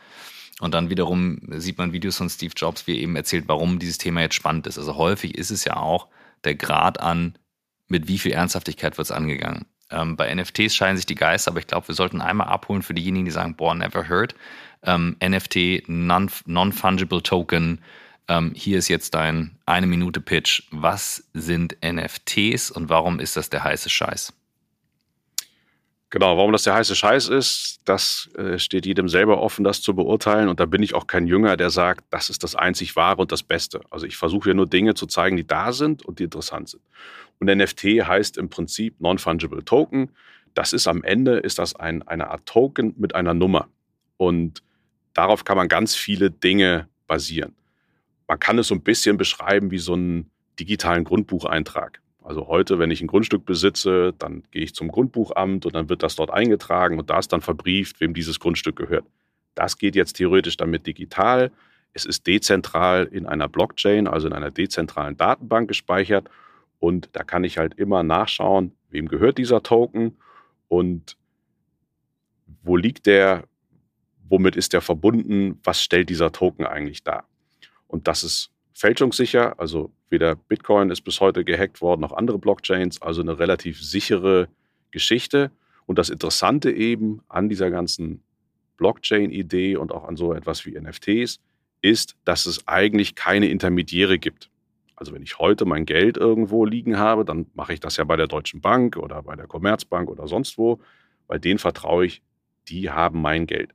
[0.60, 3.98] Und dann wiederum sieht man Videos von Steve Jobs, wie er eben erzählt, warum dieses
[3.98, 4.78] Thema jetzt spannend ist.
[4.78, 6.08] Also häufig ist es ja auch
[6.44, 7.38] der Grad an,
[7.88, 9.66] mit wie viel Ernsthaftigkeit wird es angegangen.
[9.90, 12.94] Ähm, bei NFTs scheinen sich die Geister, aber ich glaube, wir sollten einmal abholen für
[12.94, 14.36] diejenigen, die sagen, boah, never heard.
[14.84, 17.82] Ähm, NFT, Non-Fungible Token.
[18.28, 20.64] Ähm, hier ist jetzt dein eine Minute Pitch.
[20.72, 24.34] Was sind NFTs und warum ist das der heiße Scheiß?
[26.10, 29.94] Genau, warum das der heiße Scheiß ist, das äh, steht jedem selber offen, das zu
[29.94, 30.48] beurteilen.
[30.48, 33.34] Und da bin ich auch kein Jünger, der sagt, das ist das einzig Wahre und
[33.34, 33.82] das Beste.
[33.90, 36.82] Also ich versuche ja nur Dinge zu zeigen, die da sind und die interessant sind.
[37.40, 40.12] Und NFT heißt im Prinzip Non-Fungible Token.
[40.54, 43.68] Das ist am Ende, ist das ein, eine Art Token mit einer Nummer.
[44.16, 44.64] Und
[45.18, 47.56] darauf kann man ganz viele Dinge basieren.
[48.28, 52.02] Man kann es so ein bisschen beschreiben wie so einen digitalen Grundbucheintrag.
[52.24, 56.04] Also heute, wenn ich ein Grundstück besitze, dann gehe ich zum Grundbuchamt und dann wird
[56.04, 59.06] das dort eingetragen und da ist dann verbrieft, wem dieses Grundstück gehört.
[59.56, 61.52] Das geht jetzt theoretisch damit digital.
[61.94, 66.30] Es ist dezentral in einer Blockchain, also in einer dezentralen Datenbank gespeichert.
[66.80, 70.18] Und da kann ich halt immer nachschauen, wem gehört dieser Token
[70.68, 71.18] und
[72.62, 73.46] wo liegt der,
[74.30, 77.28] womit ist der verbunden, was stellt dieser Token eigentlich dar.
[77.88, 79.60] Und das ist fälschungssicher.
[79.60, 83.02] Also weder Bitcoin ist bis heute gehackt worden, noch andere Blockchains.
[83.02, 84.50] Also eine relativ sichere
[84.92, 85.52] Geschichte.
[85.86, 88.24] Und das Interessante eben an dieser ganzen
[88.78, 91.40] Blockchain-Idee und auch an so etwas wie NFTs
[91.82, 94.50] ist, dass es eigentlich keine Intermediäre gibt.
[94.96, 98.16] Also wenn ich heute mein Geld irgendwo liegen habe, dann mache ich das ja bei
[98.16, 100.80] der Deutschen Bank oder bei der Commerzbank oder sonst wo,
[101.28, 102.22] weil denen vertraue ich,
[102.68, 103.74] die haben mein Geld.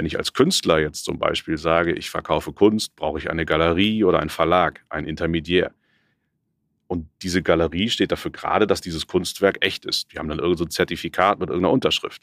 [0.00, 4.02] Wenn ich als Künstler jetzt zum Beispiel sage, ich verkaufe Kunst, brauche ich eine Galerie
[4.02, 5.74] oder einen Verlag, ein Intermediär.
[6.86, 10.10] Und diese Galerie steht dafür gerade, dass dieses Kunstwerk echt ist.
[10.10, 12.22] Die haben dann irgendein so Zertifikat mit irgendeiner Unterschrift.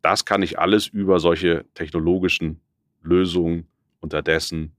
[0.00, 2.60] Das kann ich alles über solche technologischen
[3.02, 3.68] Lösungen
[4.00, 4.72] unterdessen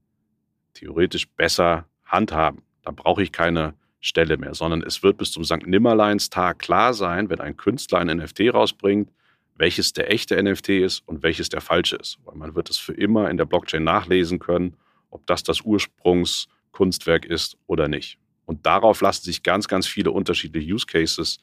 [0.74, 2.60] theoretisch besser handhaben.
[2.82, 5.66] Da brauche ich keine Stelle mehr, sondern es wird bis zum St.
[5.66, 9.08] Nimmerleinstag klar sein, wenn ein Künstler ein NFT rausbringt,
[9.56, 12.18] welches der echte NFT ist und welches der falsche ist.
[12.24, 14.76] Weil man wird es für immer in der Blockchain nachlesen können,
[15.10, 18.18] ob das das Ursprungskunstwerk ist oder nicht.
[18.46, 21.38] Und darauf lassen sich ganz, ganz viele unterschiedliche Use Cases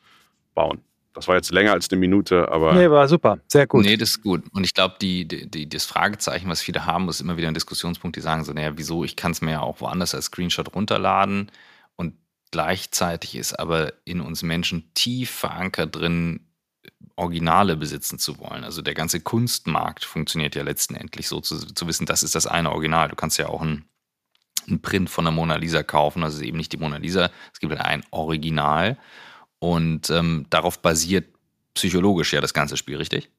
[0.54, 0.82] bauen.
[1.14, 2.74] Das war jetzt länger als eine Minute, aber.
[2.74, 3.40] Nee, war super.
[3.48, 3.84] Sehr gut.
[3.84, 4.44] Nee, das ist gut.
[4.54, 8.16] Und ich glaube, die, die, das Fragezeichen, was viele haben, ist immer wieder ein Diskussionspunkt,
[8.16, 11.52] die sagen so, naja, wieso, ich kann es mir ja auch woanders als Screenshot runterladen.
[11.98, 12.16] Und
[12.52, 16.48] gleichzeitig ist aber in uns Menschen tief verankert drin,
[17.16, 18.64] Originale besitzen zu wollen.
[18.64, 22.72] Also der ganze Kunstmarkt funktioniert ja letztendlich so zu, zu wissen, das ist das eine
[22.72, 23.10] Original.
[23.10, 23.86] Du kannst ja auch ein,
[24.68, 27.74] ein Print von der Mona Lisa kaufen, also eben nicht die Mona Lisa, es gibt
[27.78, 28.98] ein Original
[29.60, 31.28] und ähm, darauf basiert
[31.74, 33.30] psychologisch ja das ganze Spiel, richtig?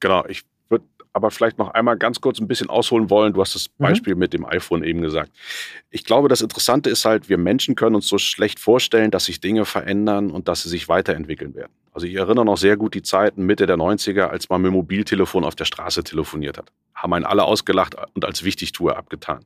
[0.00, 0.44] Genau, ich
[1.12, 3.32] aber vielleicht noch einmal ganz kurz ein bisschen ausholen wollen.
[3.32, 3.82] Du hast das mhm.
[3.82, 4.20] Beispiel mhm.
[4.20, 5.30] mit dem iPhone eben gesagt.
[5.90, 9.40] Ich glaube, das Interessante ist halt, wir Menschen können uns so schlecht vorstellen, dass sich
[9.40, 11.72] Dinge verändern und dass sie sich weiterentwickeln werden.
[11.92, 15.44] Also ich erinnere noch sehr gut die Zeiten Mitte der 90er, als man mit Mobiltelefon
[15.44, 16.70] auf der Straße telefoniert hat.
[16.94, 19.44] Haben einen alle ausgelacht und als Wichtigtour abgetan.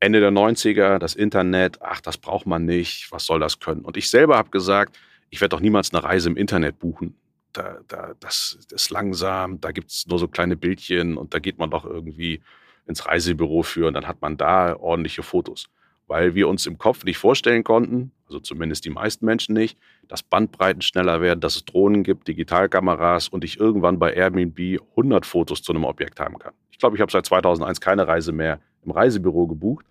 [0.00, 3.80] Ende der 90er, das Internet, ach, das braucht man nicht, was soll das können?
[3.80, 4.96] Und ich selber habe gesagt,
[5.30, 7.16] ich werde doch niemals eine Reise im Internet buchen.
[7.58, 11.58] Da, da, das, ist langsam, da gibt es nur so kleine Bildchen und da geht
[11.58, 12.40] man doch irgendwie
[12.86, 15.68] ins Reisebüro für und dann hat man da ordentliche Fotos.
[16.06, 20.22] Weil wir uns im Kopf nicht vorstellen konnten, also zumindest die meisten Menschen nicht, dass
[20.22, 25.60] Bandbreiten schneller werden, dass es Drohnen gibt, Digitalkameras und ich irgendwann bei Airbnb 100 Fotos
[25.62, 26.54] zu einem Objekt haben kann.
[26.70, 29.84] Ich glaube, ich habe seit 2001 keine Reise mehr im Reisebüro gebucht.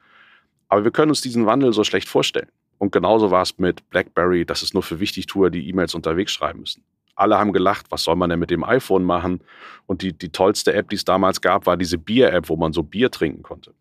[0.69, 2.47] Aber wir können uns diesen Wandel so schlecht vorstellen.
[2.77, 6.61] Und genauso war es mit BlackBerry, dass es nur für Wichtigtour die E-Mails unterwegs schreiben
[6.61, 6.83] müssen.
[7.17, 9.41] Alle haben gelacht, was soll man denn mit dem iPhone machen?
[9.87, 12.83] Und die, die tollste App, die es damals gab, war diese Bier-App, wo man so
[12.83, 13.73] Bier trinken konnte.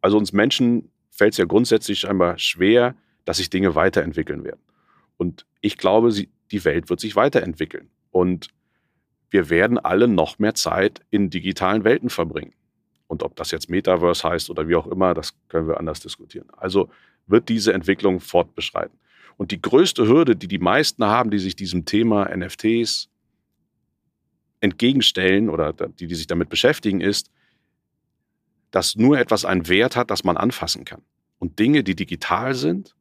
[0.00, 2.94] Also uns Menschen fällt es ja grundsätzlich scheinbar schwer,
[3.24, 4.60] dass sich Dinge weiterentwickeln werden.
[5.16, 7.90] Und ich glaube, sie, die Welt wird sich weiterentwickeln.
[8.10, 8.48] Und
[9.30, 12.52] wir werden alle noch mehr Zeit in digitalen Welten verbringen.
[13.08, 16.46] Und ob das jetzt Metaverse heißt oder wie auch immer, das können wir anders diskutieren.
[16.56, 16.88] Also
[17.26, 18.98] wird diese Entwicklung fortbeschreiten.
[19.36, 23.10] Und die größte Hürde, die die meisten haben, die sich diesem Thema NFTs
[24.60, 27.30] entgegenstellen oder die, die sich damit beschäftigen, ist,
[28.70, 31.02] dass nur etwas einen Wert hat, das man anfassen kann.
[31.38, 32.94] Und Dinge, die digital sind,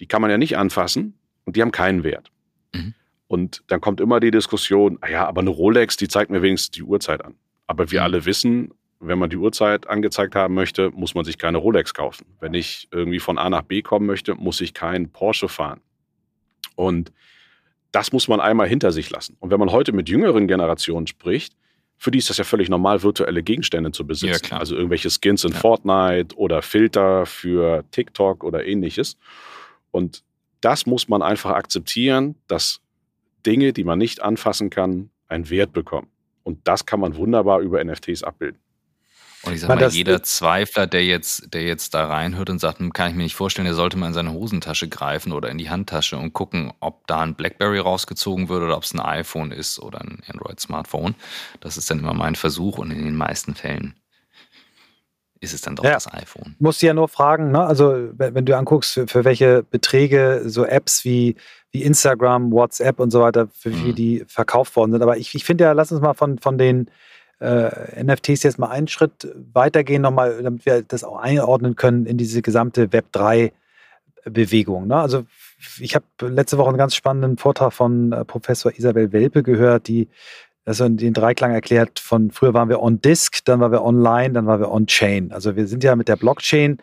[0.00, 2.30] die kann man ja nicht anfassen und die haben keinen Wert.
[2.74, 2.94] Mhm.
[3.28, 6.72] Und dann kommt immer die Diskussion, ah ja, aber eine Rolex, die zeigt mir wenigstens
[6.72, 7.36] die Uhrzeit an.
[7.66, 8.04] Aber wir mhm.
[8.04, 12.26] alle wissen, wenn man die Uhrzeit angezeigt haben möchte, muss man sich keine Rolex kaufen.
[12.40, 15.80] Wenn ich irgendwie von A nach B kommen möchte, muss ich keinen Porsche fahren.
[16.76, 17.12] Und
[17.90, 19.36] das muss man einmal hinter sich lassen.
[19.40, 21.54] Und wenn man heute mit jüngeren Generationen spricht,
[21.98, 24.48] für die ist das ja völlig normal, virtuelle Gegenstände zu besitzen.
[24.50, 25.58] Ja, also irgendwelche Skins in ja.
[25.58, 29.18] Fortnite oder Filter für TikTok oder ähnliches.
[29.90, 30.24] Und
[30.60, 32.80] das muss man einfach akzeptieren, dass
[33.44, 36.08] Dinge, die man nicht anfassen kann, einen Wert bekommen.
[36.44, 38.58] Und das kann man wunderbar über NFTs abbilden.
[39.44, 42.92] Und ich sag mal, jeder Zweifler, der jetzt, der jetzt da reinhört und sagt, hm,
[42.92, 45.68] kann ich mir nicht vorstellen, der sollte mal in seine Hosentasche greifen oder in die
[45.68, 49.80] Handtasche und gucken, ob da ein Blackberry rausgezogen wird oder ob es ein iPhone ist
[49.80, 51.16] oder ein Android-Smartphone.
[51.60, 53.94] Das ist dann immer mein Versuch und in den meisten Fällen
[55.42, 55.94] ist es dann doch ja.
[55.94, 56.54] das iPhone.
[56.60, 57.64] Musst du ja nur fragen, ne?
[57.64, 61.34] also wenn du anguckst, für, für welche Beträge so Apps wie,
[61.72, 63.94] wie Instagram, WhatsApp und so weiter, für wie mhm.
[63.96, 65.02] die verkauft worden sind.
[65.02, 66.88] Aber ich, ich finde ja, lass uns mal von, von den
[67.42, 72.16] äh, NFTs jetzt mal einen Schritt weitergehen, nochmal, damit wir das auch einordnen können in
[72.16, 74.86] diese gesamte Web3-Bewegung.
[74.86, 74.96] Ne?
[74.96, 75.24] Also
[75.78, 80.08] ich habe letzte Woche einen ganz spannenden Vortrag von äh, Professor Isabel Welpe gehört, die
[80.64, 84.46] also den Dreiklang erklärt, von früher waren wir on Disk, dann waren wir online, dann
[84.46, 85.32] waren wir on Chain.
[85.32, 86.78] Also wir sind ja mit der Blockchain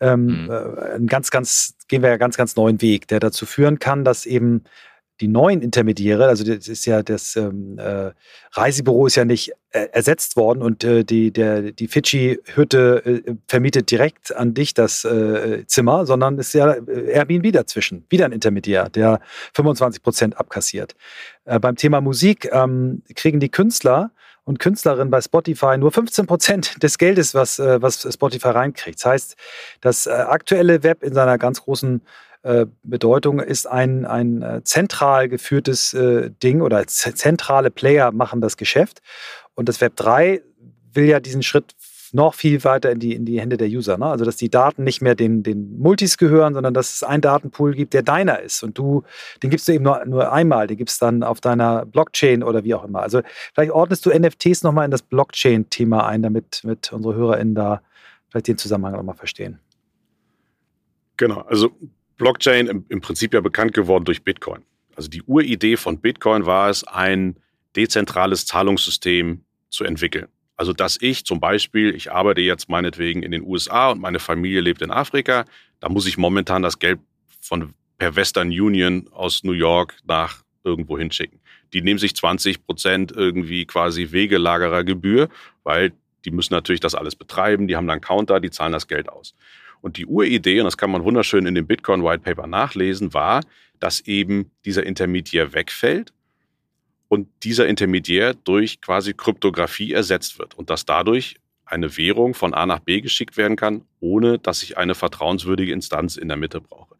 [0.00, 0.50] ähm, mhm.
[0.50, 4.04] äh, ein ganz, ganz, gehen wir ja ganz, ganz neuen Weg, der dazu führen kann,
[4.04, 4.64] dass eben
[5.20, 8.12] die neuen Intermediäre, also das ist ja das ähm, äh,
[8.52, 13.90] Reisebüro ist ja nicht äh, ersetzt worden und äh, die, der, die Fidschi-Hütte äh, vermietet
[13.90, 18.06] direkt an dich das äh, Zimmer, sondern ist ja äh, Airbnb dazwischen.
[18.08, 19.20] Wieder ein Intermediär, der
[19.54, 20.96] 25 Prozent abkassiert.
[21.44, 24.10] beim Thema Musik ähm, kriegen die Künstler
[24.44, 28.98] und Künstlerinnen bei Spotify nur 15 Prozent des Geldes, was, was Spotify reinkriegt.
[28.98, 29.36] Das heißt,
[29.80, 32.00] das aktuelle Web in seiner ganz großen
[32.82, 39.00] Bedeutung ist ein, ein äh, zentral geführtes äh, Ding oder zentrale Player machen das Geschäft.
[39.54, 40.42] Und das Web 3
[40.92, 41.74] will ja diesen Schritt
[42.12, 43.96] noch viel weiter in die, in die Hände der User.
[43.98, 44.06] Ne?
[44.06, 47.74] Also, dass die Daten nicht mehr den, den Multis gehören, sondern dass es einen Datenpool
[47.74, 48.62] gibt, der deiner ist.
[48.62, 49.04] Und du,
[49.42, 52.74] den gibst du eben nur, nur einmal, den gibst dann auf deiner Blockchain oder wie
[52.74, 53.00] auch immer.
[53.02, 53.22] Also,
[53.54, 57.82] vielleicht ordnest du NFTs nochmal in das Blockchain-Thema ein, damit mit unsere HörerInnen da
[58.28, 59.60] vielleicht den Zusammenhang nochmal verstehen.
[61.16, 61.70] Genau, also
[62.20, 64.62] Blockchain im, im Prinzip ja bekannt geworden durch Bitcoin.
[64.94, 67.36] Also die Uridee von Bitcoin war es, ein
[67.74, 70.28] dezentrales Zahlungssystem zu entwickeln.
[70.54, 74.60] Also dass ich zum Beispiel, ich arbeite jetzt meinetwegen in den USA und meine Familie
[74.60, 75.46] lebt in Afrika,
[75.80, 77.00] da muss ich momentan das Geld
[77.40, 81.40] von per Western Union aus New York nach irgendwo hinschicken.
[81.72, 85.30] Die nehmen sich 20 Prozent irgendwie quasi Wegelagerergebühr,
[85.64, 85.92] weil
[86.26, 89.34] die müssen natürlich das alles betreiben, die haben dann Counter, die zahlen das Geld aus.
[89.80, 93.42] Und die Uridee, und das kann man wunderschön in dem Bitcoin White Paper nachlesen, war,
[93.78, 96.12] dass eben dieser Intermediär wegfällt
[97.08, 102.66] und dieser Intermediär durch quasi Kryptographie ersetzt wird und dass dadurch eine Währung von A
[102.66, 106.96] nach B geschickt werden kann, ohne dass ich eine vertrauenswürdige Instanz in der Mitte brauche.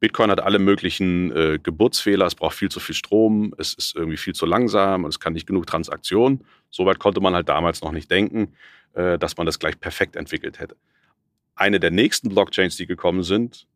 [0.00, 4.16] Bitcoin hat alle möglichen äh, Geburtsfehler, es braucht viel zu viel Strom, es ist irgendwie
[4.16, 6.44] viel zu langsam und es kann nicht genug Transaktionen.
[6.70, 8.52] Soweit konnte man halt damals noch nicht denken,
[8.94, 10.76] äh, dass man das gleich perfekt entwickelt hätte.
[11.58, 13.66] Eine der nächsten Blockchains, die gekommen sind,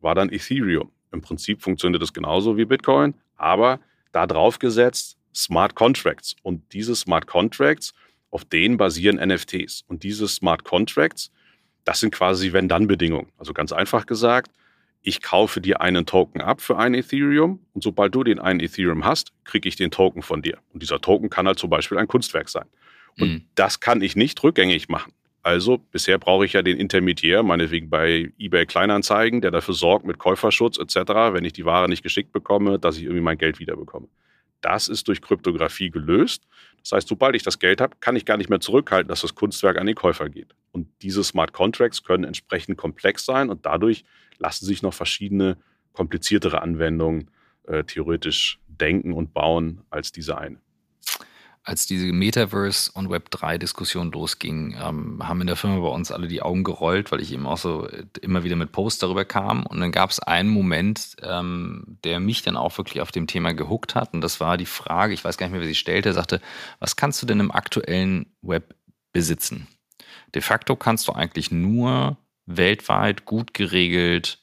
[0.00, 0.90] war dann Ethereum.
[1.12, 3.78] Im Prinzip funktioniert das genauso wie Bitcoin, aber
[4.10, 6.34] da drauf gesetzt Smart Contracts.
[6.42, 7.94] Und diese Smart Contracts,
[8.30, 9.84] auf denen basieren NFTs.
[9.86, 11.30] Und diese Smart Contracts,
[11.84, 13.30] das sind quasi Wenn-Dann-Bedingungen.
[13.38, 14.50] Also ganz einfach gesagt,
[15.00, 19.04] ich kaufe dir einen Token ab für ein Ethereum und sobald du den einen Ethereum
[19.04, 20.58] hast, kriege ich den Token von dir.
[20.72, 22.66] Und dieser Token kann halt zum Beispiel ein Kunstwerk sein.
[23.16, 23.44] Und mhm.
[23.54, 25.12] das kann ich nicht rückgängig machen.
[25.42, 30.18] Also bisher brauche ich ja den Intermediär, meinetwegen bei eBay Kleinanzeigen, der dafür sorgt mit
[30.18, 30.96] Käuferschutz etc.,
[31.32, 34.08] wenn ich die Ware nicht geschickt bekomme, dass ich irgendwie mein Geld wiederbekomme.
[34.60, 36.48] Das ist durch Kryptographie gelöst.
[36.82, 39.36] Das heißt, sobald ich das Geld habe, kann ich gar nicht mehr zurückhalten, dass das
[39.36, 40.54] Kunstwerk an den Käufer geht.
[40.72, 44.04] Und diese Smart Contracts können entsprechend komplex sein und dadurch
[44.38, 45.56] lassen sich noch verschiedene
[45.92, 47.30] kompliziertere Anwendungen
[47.64, 50.60] äh, theoretisch denken und bauen als diese eine
[51.64, 56.42] als diese Metaverse- und Web3-Diskussion losging, ähm, haben in der Firma bei uns alle die
[56.42, 59.66] Augen gerollt, weil ich eben auch so äh, immer wieder mit Posts darüber kam.
[59.66, 63.52] Und dann gab es einen Moment, ähm, der mich dann auch wirklich auf dem Thema
[63.52, 64.14] gehuckt hat.
[64.14, 66.40] Und das war die Frage, ich weiß gar nicht mehr, wer sie stellte, er sagte,
[66.78, 68.74] was kannst du denn im aktuellen Web
[69.12, 69.66] besitzen?
[70.34, 72.16] De facto kannst du eigentlich nur
[72.46, 74.38] weltweit gut geregelt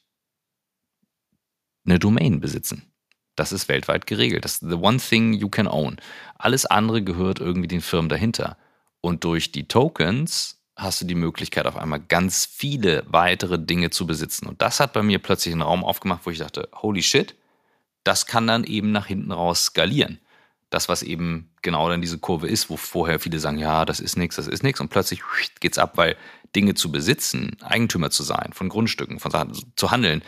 [1.86, 2.92] eine Domain besitzen.
[3.36, 4.44] Das ist weltweit geregelt.
[4.44, 5.98] Das ist the one thing you can own.
[6.36, 8.56] Alles andere gehört irgendwie den Firmen dahinter.
[9.00, 14.06] Und durch die Tokens hast du die Möglichkeit, auf einmal ganz viele weitere Dinge zu
[14.06, 14.46] besitzen.
[14.46, 17.34] Und das hat bei mir plötzlich einen Raum aufgemacht, wo ich dachte, holy shit,
[18.04, 20.20] das kann dann eben nach hinten raus skalieren.
[20.70, 24.16] Das, was eben genau dann diese Kurve ist, wo vorher viele sagen, ja, das ist
[24.16, 25.22] nichts, das ist nichts und plötzlich
[25.60, 26.16] geht's ab, weil
[26.54, 30.22] Dinge zu besitzen, Eigentümer zu sein, von Grundstücken, von Sachen zu handeln,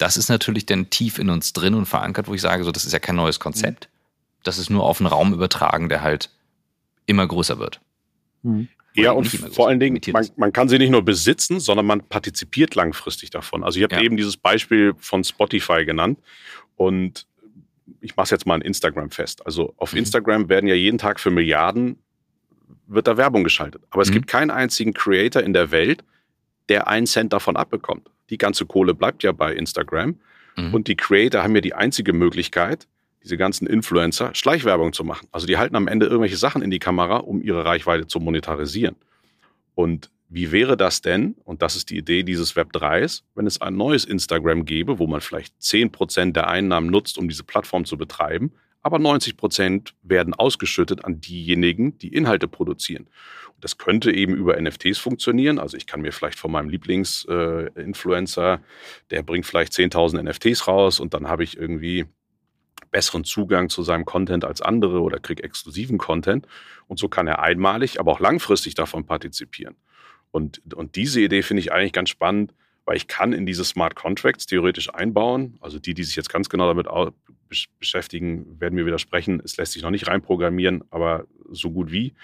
[0.00, 2.86] das ist natürlich dann tief in uns drin und verankert, wo ich sage, so, das
[2.86, 3.90] ist ja kein neues Konzept.
[4.42, 6.30] Das ist nur auf einen Raum übertragen, der halt
[7.04, 7.80] immer größer wird.
[8.42, 8.68] Mhm.
[8.94, 12.74] Ja, und vor allen Dingen, man, man, kann sie nicht nur besitzen, sondern man partizipiert
[12.74, 13.62] langfristig davon.
[13.62, 14.00] Also ich habe ja.
[14.00, 16.18] eben dieses Beispiel von Spotify genannt
[16.76, 17.26] und
[18.00, 19.44] ich mache es jetzt mal an Instagram fest.
[19.44, 19.98] Also auf mhm.
[19.98, 21.98] Instagram werden ja jeden Tag für Milliarden
[22.86, 23.82] wird da Werbung geschaltet.
[23.90, 24.14] Aber es mhm.
[24.14, 26.02] gibt keinen einzigen Creator in der Welt,
[26.70, 28.08] der einen Cent davon abbekommt.
[28.30, 30.18] Die ganze Kohle bleibt ja bei Instagram.
[30.56, 30.74] Mhm.
[30.74, 32.86] Und die Creator haben ja die einzige Möglichkeit,
[33.22, 35.28] diese ganzen Influencer, Schleichwerbung zu machen.
[35.32, 38.96] Also die halten am Ende irgendwelche Sachen in die Kamera, um ihre Reichweite zu monetarisieren.
[39.74, 43.60] Und wie wäre das denn, und das ist die Idee dieses Web 3s, wenn es
[43.60, 47.98] ein neues Instagram gäbe, wo man vielleicht 10% der Einnahmen nutzt, um diese Plattform zu
[47.98, 53.08] betreiben, aber 90% werden ausgeschüttet an diejenigen, die Inhalte produzieren.
[53.60, 55.58] Das könnte eben über NFTs funktionieren.
[55.58, 58.58] Also ich kann mir vielleicht von meinem Lieblingsinfluencer, äh,
[59.10, 62.06] der bringt vielleicht 10.000 NFTs raus und dann habe ich irgendwie
[62.90, 66.46] besseren Zugang zu seinem Content als andere oder kriege exklusiven Content.
[66.88, 69.76] Und so kann er einmalig, aber auch langfristig davon partizipieren.
[70.30, 73.94] Und, und diese Idee finde ich eigentlich ganz spannend, weil ich kann in diese Smart
[73.94, 75.58] Contracts theoretisch einbauen.
[75.60, 76.88] Also die, die sich jetzt ganz genau damit
[77.78, 79.40] beschäftigen, werden mir widersprechen.
[79.44, 82.14] Es lässt sich noch nicht reinprogrammieren, aber so gut wie,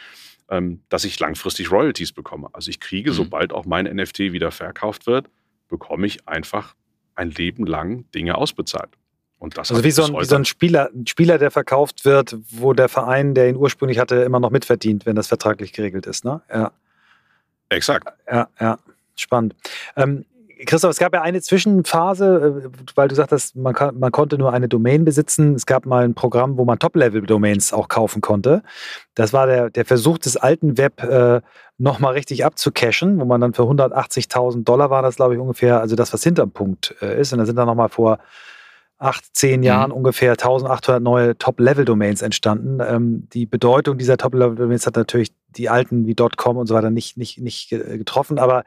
[0.48, 2.48] ähm, dass ich langfristig Royalties bekomme.
[2.52, 3.14] Also ich kriege, mhm.
[3.14, 5.28] sobald auch mein NFT wieder verkauft wird,
[5.68, 6.74] bekomme ich einfach
[7.14, 8.90] ein Leben lang Dinge ausbezahlt.
[9.38, 12.36] Und das also wie so, ein, wie so ein Spieler, ein Spieler, der verkauft wird,
[12.50, 16.24] wo der Verein, der ihn ursprünglich hatte, immer noch mitverdient, wenn das vertraglich geregelt ist,
[16.24, 16.40] ne?
[16.52, 16.72] Ja.
[17.68, 18.08] Exakt.
[18.30, 18.78] Ja, ja.
[19.14, 19.54] Spannend.
[19.96, 20.24] Ähm,
[20.64, 24.52] Christoph, es gab ja eine Zwischenphase, äh, weil du sagtest, man, kann, man konnte nur
[24.52, 25.54] eine Domain besitzen.
[25.54, 28.62] Es gab mal ein Programm, wo man Top-Level-Domains auch kaufen konnte.
[29.14, 31.42] Das war der, der Versuch des alten Web äh,
[31.76, 35.94] nochmal richtig abzucashen, wo man dann für 180.000 Dollar war das, glaube ich, ungefähr, also
[35.94, 37.32] das, was hinterm Punkt äh, ist.
[37.32, 38.18] Und da sind dann nochmal vor
[38.98, 39.96] acht, zehn Jahren mhm.
[39.96, 42.78] ungefähr 1800 neue Top-Level-Domains entstanden.
[42.80, 47.18] Ähm, die Bedeutung dieser Top-Level-Domains hat natürlich die alten wie .com und so weiter nicht,
[47.18, 48.64] nicht, nicht getroffen, aber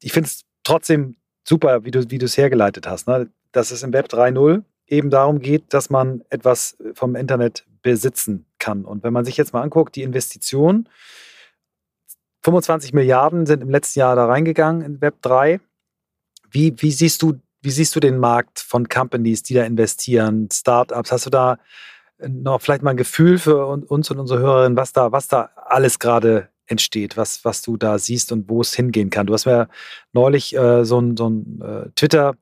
[0.00, 3.30] ich finde es trotzdem super, wie du, wie es hergeleitet hast, ne?
[3.52, 8.84] dass es im Web 3.0 eben darum geht, dass man etwas vom Internet besitzen kann.
[8.84, 10.88] Und wenn man sich jetzt mal anguckt, die Investitionen,
[12.42, 15.60] 25 Milliarden sind im letzten Jahr da reingegangen in Web 3.
[16.50, 21.10] Wie, wie siehst du wie siehst du den Markt von Companies, die da investieren, Startups?
[21.10, 21.58] Hast du da
[22.18, 25.98] noch vielleicht mal ein Gefühl für uns und unsere Hörerinnen, was da, was da alles
[25.98, 29.26] gerade entsteht, was, was du da siehst und wo es hingehen kann?
[29.26, 29.68] Du hast mir
[30.12, 32.34] neulich äh, so ein, so ein äh, Twitter-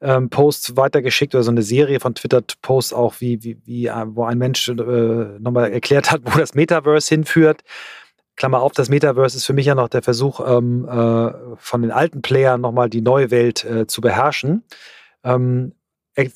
[0.00, 4.24] ähm, Post weitergeschickt oder so eine Serie von Twitter-Posts auch, wie, wie, wie, äh, wo
[4.24, 7.62] ein Mensch äh, nochmal erklärt hat, wo das Metaverse hinführt.
[8.36, 11.90] Klammer auf, das Metaverse ist für mich ja noch der Versuch, ähm, äh, von den
[11.90, 14.64] alten Playern nochmal die neue Welt äh, zu beherrschen.
[15.22, 15.72] Ähm,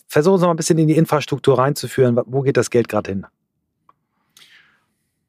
[0.06, 2.18] versuchen Sie mal ein bisschen in die Infrastruktur reinzuführen.
[2.26, 3.26] Wo geht das Geld gerade hin?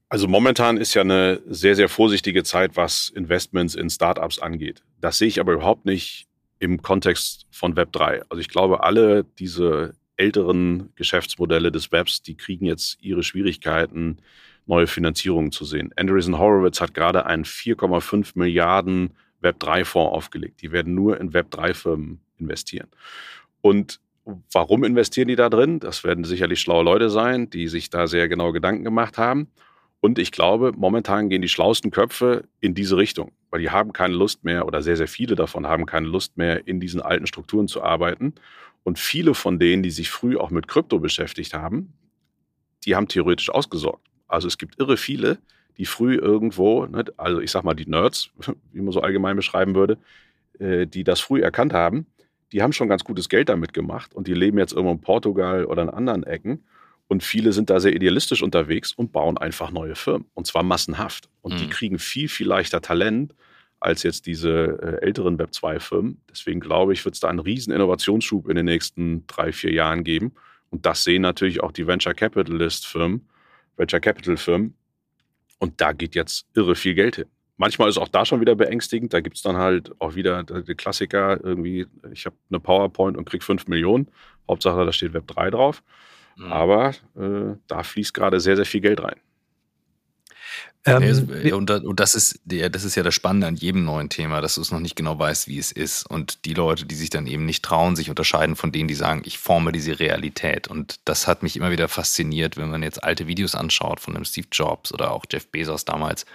[0.09, 4.83] Also momentan ist ja eine sehr, sehr vorsichtige Zeit, was Investments in Startups angeht.
[4.99, 8.23] Das sehe ich aber überhaupt nicht im Kontext von Web 3.
[8.23, 14.17] Also ich glaube, alle diese älteren Geschäftsmodelle des Webs, die kriegen jetzt ihre Schwierigkeiten,
[14.65, 15.91] neue Finanzierungen zu sehen.
[15.95, 20.61] Andreessen Horowitz hat gerade einen 4,5 Milliarden Web3-Fonds aufgelegt.
[20.61, 22.87] Die werden nur in Web3-Firmen investieren.
[23.61, 23.99] Und
[24.51, 25.79] warum investieren die da drin?
[25.79, 29.47] Das werden sicherlich schlaue Leute sein, die sich da sehr genau Gedanken gemacht haben.
[30.01, 34.13] Und ich glaube, momentan gehen die schlauesten Köpfe in diese Richtung, weil die haben keine
[34.13, 37.67] Lust mehr oder sehr, sehr viele davon haben keine Lust mehr, in diesen alten Strukturen
[37.67, 38.33] zu arbeiten.
[38.83, 41.93] Und viele von denen, die sich früh auch mit Krypto beschäftigt haben,
[42.85, 44.07] die haben theoretisch ausgesorgt.
[44.27, 45.39] Also es gibt irre viele,
[45.77, 48.31] die früh irgendwo, ne, also ich sag mal die Nerds,
[48.71, 49.97] wie man so allgemein beschreiben würde,
[50.59, 52.05] äh, die das früh erkannt haben,
[52.51, 55.65] die haben schon ganz gutes Geld damit gemacht und die leben jetzt irgendwo in Portugal
[55.65, 56.63] oder in anderen Ecken.
[57.09, 60.27] Und viele sind da sehr idealistisch unterwegs und bauen einfach neue Firmen.
[60.35, 61.27] Und zwar massenhaft.
[61.41, 61.57] Und mhm.
[61.57, 63.33] die kriegen viel, viel leichter Talent
[63.79, 66.21] als jetzt diese äh, älteren Web2-Firmen.
[66.29, 70.03] Deswegen glaube ich, wird es da einen riesen Innovationsschub in den nächsten drei, vier Jahren
[70.03, 70.33] geben.
[70.69, 73.27] Und das sehen natürlich auch die Venture Capitalist-Firmen
[73.75, 74.75] Venture Capital Firmen.
[75.57, 77.25] Und da geht jetzt irre viel Geld hin.
[77.57, 79.13] Manchmal ist auch da schon wieder beängstigend.
[79.13, 83.25] Da gibt es dann halt auch wieder die Klassiker, irgendwie, ich habe eine PowerPoint und
[83.25, 84.10] kriege 5 Millionen.
[84.47, 85.83] Hauptsache, da steht Web 3 drauf.
[86.40, 86.52] Mhm.
[86.52, 89.19] Aber äh, da fließt gerade sehr, sehr viel Geld rein.
[90.85, 94.62] Ähm, und, das ist, das ist ja das Spannende an jedem neuen Thema, dass du
[94.62, 96.10] es noch nicht genau weißt, wie es ist.
[96.10, 99.21] Und die Leute, die sich dann eben nicht trauen, sich unterscheiden von denen, die sagen,
[99.25, 100.69] ich forme diese Realität.
[100.69, 104.23] Und das hat mich immer wieder fasziniert, wenn man jetzt alte Videos anschaut von einem
[104.23, 106.25] Steve Jobs oder auch Jeff Bezos damals,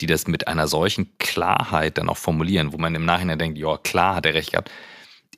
[0.00, 3.78] die das mit einer solchen Klarheit dann auch formulieren, wo man im Nachhinein denkt, ja,
[3.78, 4.70] klar hat er recht gehabt.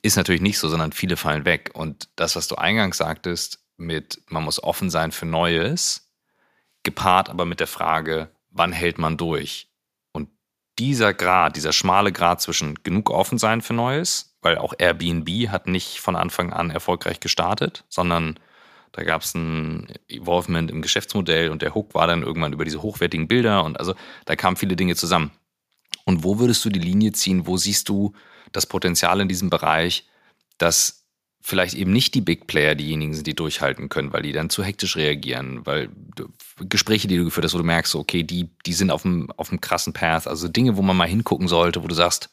[0.01, 1.69] Ist natürlich nicht so, sondern viele fallen weg.
[1.73, 6.11] Und das, was du eingangs sagtest, mit man muss offen sein für Neues,
[6.83, 9.69] gepaart aber mit der Frage, wann hält man durch?
[10.11, 10.29] Und
[10.77, 15.67] dieser Grad, dieser schmale Grad zwischen genug offen sein für Neues, weil auch Airbnb hat
[15.67, 18.39] nicht von Anfang an erfolgreich gestartet, sondern
[18.91, 22.81] da gab es ein Evolvement im Geschäftsmodell und der Hook war dann irgendwann über diese
[22.81, 23.93] hochwertigen Bilder und also
[24.25, 25.31] da kamen viele Dinge zusammen.
[26.05, 27.45] Und wo würdest du die Linie ziehen?
[27.45, 28.13] Wo siehst du
[28.51, 30.07] das Potenzial in diesem Bereich,
[30.57, 30.98] dass
[31.41, 34.63] vielleicht eben nicht die Big Player diejenigen sind, die durchhalten können, weil die dann zu
[34.63, 35.89] hektisch reagieren, weil
[36.59, 39.49] Gespräche, die du geführt hast, wo du merkst, okay, die, die sind auf dem, auf
[39.49, 42.29] dem krassen Path, also Dinge, wo man mal hingucken sollte, wo du sagst,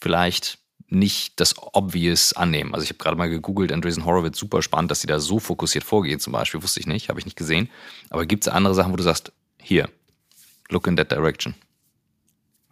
[0.00, 2.74] vielleicht nicht das Obvious annehmen.
[2.74, 5.84] Also ich habe gerade mal gegoogelt, Andreessen Horowitz, super spannend, dass sie da so fokussiert
[5.84, 7.70] vorgehen zum Beispiel, wusste ich nicht, habe ich nicht gesehen.
[8.10, 9.88] Aber gibt es andere Sachen, wo du sagst, hier,
[10.68, 11.54] look in that direction?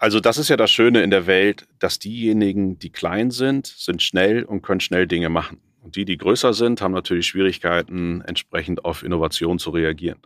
[0.01, 4.03] Also das ist ja das Schöne in der Welt, dass diejenigen, die klein sind, sind
[4.03, 5.61] schnell und können schnell Dinge machen.
[5.83, 10.19] Und die, die größer sind, haben natürlich Schwierigkeiten, entsprechend auf Innovation zu reagieren.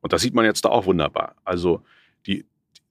[0.00, 1.36] Und das sieht man jetzt da auch wunderbar.
[1.44, 1.82] Also
[2.26, 2.46] die,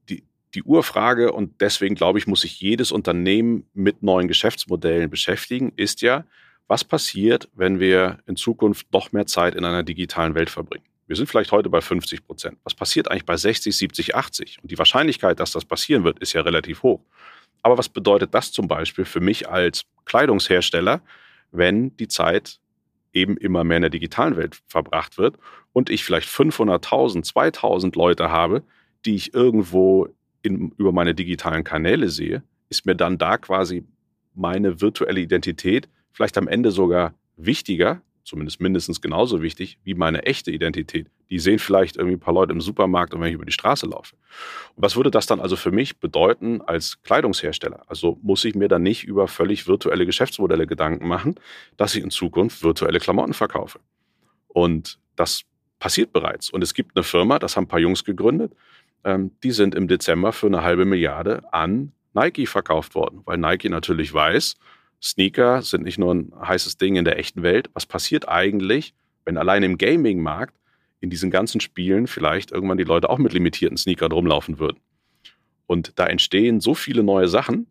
[0.09, 5.73] die, die Urfrage, und deswegen glaube ich, muss sich jedes Unternehmen mit neuen Geschäftsmodellen beschäftigen,
[5.75, 6.23] ist ja,
[6.67, 10.85] was passiert, wenn wir in Zukunft noch mehr Zeit in einer digitalen Welt verbringen?
[11.07, 12.57] Wir sind vielleicht heute bei 50 Prozent.
[12.63, 14.59] Was passiert eigentlich bei 60, 70, 80?
[14.61, 17.01] Und die Wahrscheinlichkeit, dass das passieren wird, ist ja relativ hoch.
[17.63, 21.01] Aber was bedeutet das zum Beispiel für mich als Kleidungshersteller,
[21.51, 22.59] wenn die Zeit
[23.13, 25.37] eben immer mehr in der digitalen Welt verbracht wird
[25.73, 28.63] und ich vielleicht 500.000, 2.000 Leute habe,
[29.05, 30.09] die ich irgendwo
[30.41, 33.85] in, über meine digitalen Kanäle sehe, ist mir dann da quasi
[34.35, 40.51] meine virtuelle Identität vielleicht am Ende sogar wichtiger zumindest mindestens genauso wichtig wie meine echte
[40.51, 41.07] Identität.
[41.29, 43.85] Die sehen vielleicht irgendwie ein paar Leute im Supermarkt und wenn ich über die Straße
[43.87, 44.15] laufe.
[44.75, 47.83] Und was würde das dann also für mich bedeuten als Kleidungshersteller?
[47.87, 51.35] Also muss ich mir dann nicht über völlig virtuelle Geschäftsmodelle Gedanken machen,
[51.77, 53.79] dass ich in Zukunft virtuelle Klamotten verkaufe.
[54.47, 55.43] Und das
[55.79, 56.49] passiert bereits.
[56.49, 58.53] Und es gibt eine Firma, das haben ein paar Jungs gegründet,
[59.03, 63.69] ähm, die sind im Dezember für eine halbe Milliarde an Nike verkauft worden, weil Nike
[63.69, 64.55] natürlich weiß,
[65.01, 67.69] Sneaker sind nicht nur ein heißes Ding in der echten Welt.
[67.73, 68.93] Was passiert eigentlich,
[69.25, 70.55] wenn allein im Gaming-Markt
[70.99, 74.79] in diesen ganzen Spielen vielleicht irgendwann die Leute auch mit limitierten Sneakern rumlaufen würden?
[75.67, 77.67] Und da entstehen so viele neue Sachen,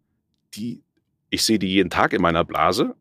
[0.55, 0.83] die
[1.31, 2.95] ich sehe die jeden Tag in meiner Blase,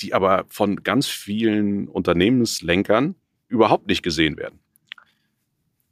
[0.00, 3.14] die aber von ganz vielen Unternehmenslenkern
[3.48, 4.58] überhaupt nicht gesehen werden.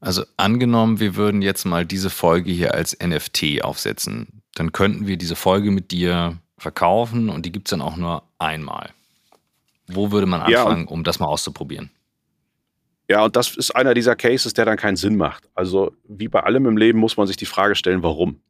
[0.01, 5.17] Also angenommen, wir würden jetzt mal diese Folge hier als NFT aufsetzen, dann könnten wir
[5.17, 8.91] diese Folge mit dir verkaufen und die gibt es dann auch nur einmal.
[9.89, 11.91] Wo würde man anfangen, ja, um das mal auszuprobieren?
[13.09, 15.49] Ja, und das ist einer dieser Cases, der dann keinen Sinn macht.
[15.55, 18.41] Also wie bei allem im Leben muss man sich die Frage stellen, warum?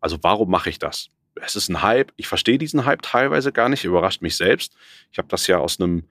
[0.00, 1.08] Also warum mache ich das?
[1.36, 2.12] Es ist ein Hype.
[2.16, 4.74] Ich verstehe diesen Hype teilweise gar nicht, überrascht mich selbst.
[5.10, 6.04] Ich habe das ja aus einem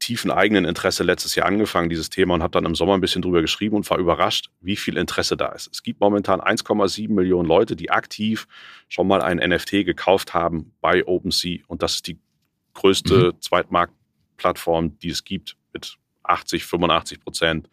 [0.00, 3.22] tiefen eigenen Interesse letztes Jahr angefangen, dieses Thema, und habe dann im Sommer ein bisschen
[3.22, 5.68] drüber geschrieben und war überrascht, wie viel Interesse da ist.
[5.72, 8.48] Es gibt momentan 1,7 Millionen Leute, die aktiv
[8.88, 11.58] schon mal ein NFT gekauft haben bei OpenSea.
[11.68, 12.18] Und das ist die
[12.74, 13.40] größte mhm.
[13.40, 17.68] Zweitmarktplattform, die es gibt, mit 80, 85 Prozent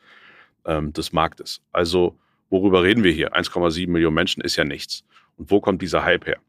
[0.65, 1.61] ähm, des Marktes.
[1.71, 2.19] Also,
[2.49, 3.35] worüber reden wir hier?
[3.35, 5.05] 1,7 Millionen Menschen ist ja nichts.
[5.37, 6.39] Und wo kommt dieser Hype her?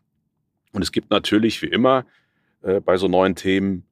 [0.72, 2.05] Und es gibt natürlich, wie immer,
[2.62, 3.88] äh, bei so neuen Themen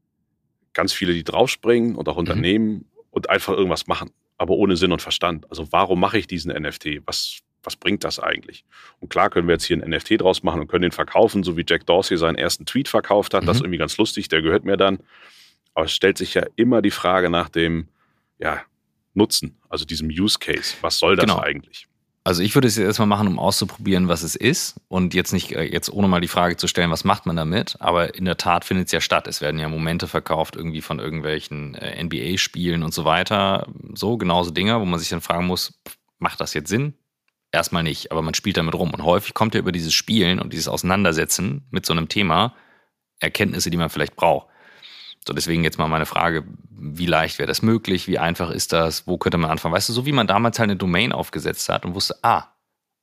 [0.77, 2.17] ganz viele, die draufspringen und auch.
[2.17, 2.85] Unternehmen mhm.
[3.11, 5.51] und einfach irgendwas machen, aber ohne Sinn und Verstand.
[5.51, 7.01] Also warum mache ich diesen NFT?
[7.07, 8.65] Was, was bringt das eigentlich?
[9.01, 11.57] Und klar können wir jetzt hier einen NFT draus machen und können den verkaufen, so
[11.57, 13.43] wie Jack Dorsey seinen ersten Tweet verkauft hat.
[13.43, 13.47] Mhm.
[13.47, 15.01] Das ist irgendwie ganz lustig, der gehört mir dann.
[15.75, 17.89] Aber es stellt sich ja immer die Frage nach dem
[18.39, 18.63] ja,
[19.15, 20.77] Nutzen, also diesem Use Case.
[20.83, 21.39] Was soll das genau.
[21.41, 21.89] eigentlich?
[22.27, 25.53] Also ich würde es jetzt erstmal machen, um auszuprobieren, was es ist und jetzt nicht,
[25.53, 28.37] äh, jetzt ohne mal die Frage zu stellen, was macht man damit, aber in der
[28.37, 29.29] Tat findet es ja statt.
[29.29, 33.69] Es werden ja Momente verkauft irgendwie von irgendwelchen äh, NBA-Spielen und so weiter.
[33.95, 35.81] So, genauso Dinge, wo man sich dann fragen muss,
[36.19, 36.95] macht das jetzt Sinn?
[37.53, 38.93] Erstmal nicht, aber man spielt damit rum.
[38.93, 42.57] Und häufig kommt ja über dieses Spielen und dieses Auseinandersetzen mit so einem Thema
[43.21, 44.49] Erkenntnisse, die man vielleicht braucht.
[45.27, 48.07] So, deswegen jetzt mal meine Frage, wie leicht wäre das möglich?
[48.07, 49.07] Wie einfach ist das?
[49.07, 49.75] Wo könnte man anfangen?
[49.75, 52.45] Weißt du, so wie man damals halt eine Domain aufgesetzt hat und wusste, ah,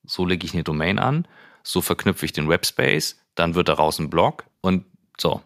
[0.05, 1.27] so lege ich eine Domain an,
[1.63, 4.85] so verknüpfe ich den Webspace, dann wird daraus ein Blog und
[5.19, 5.41] so,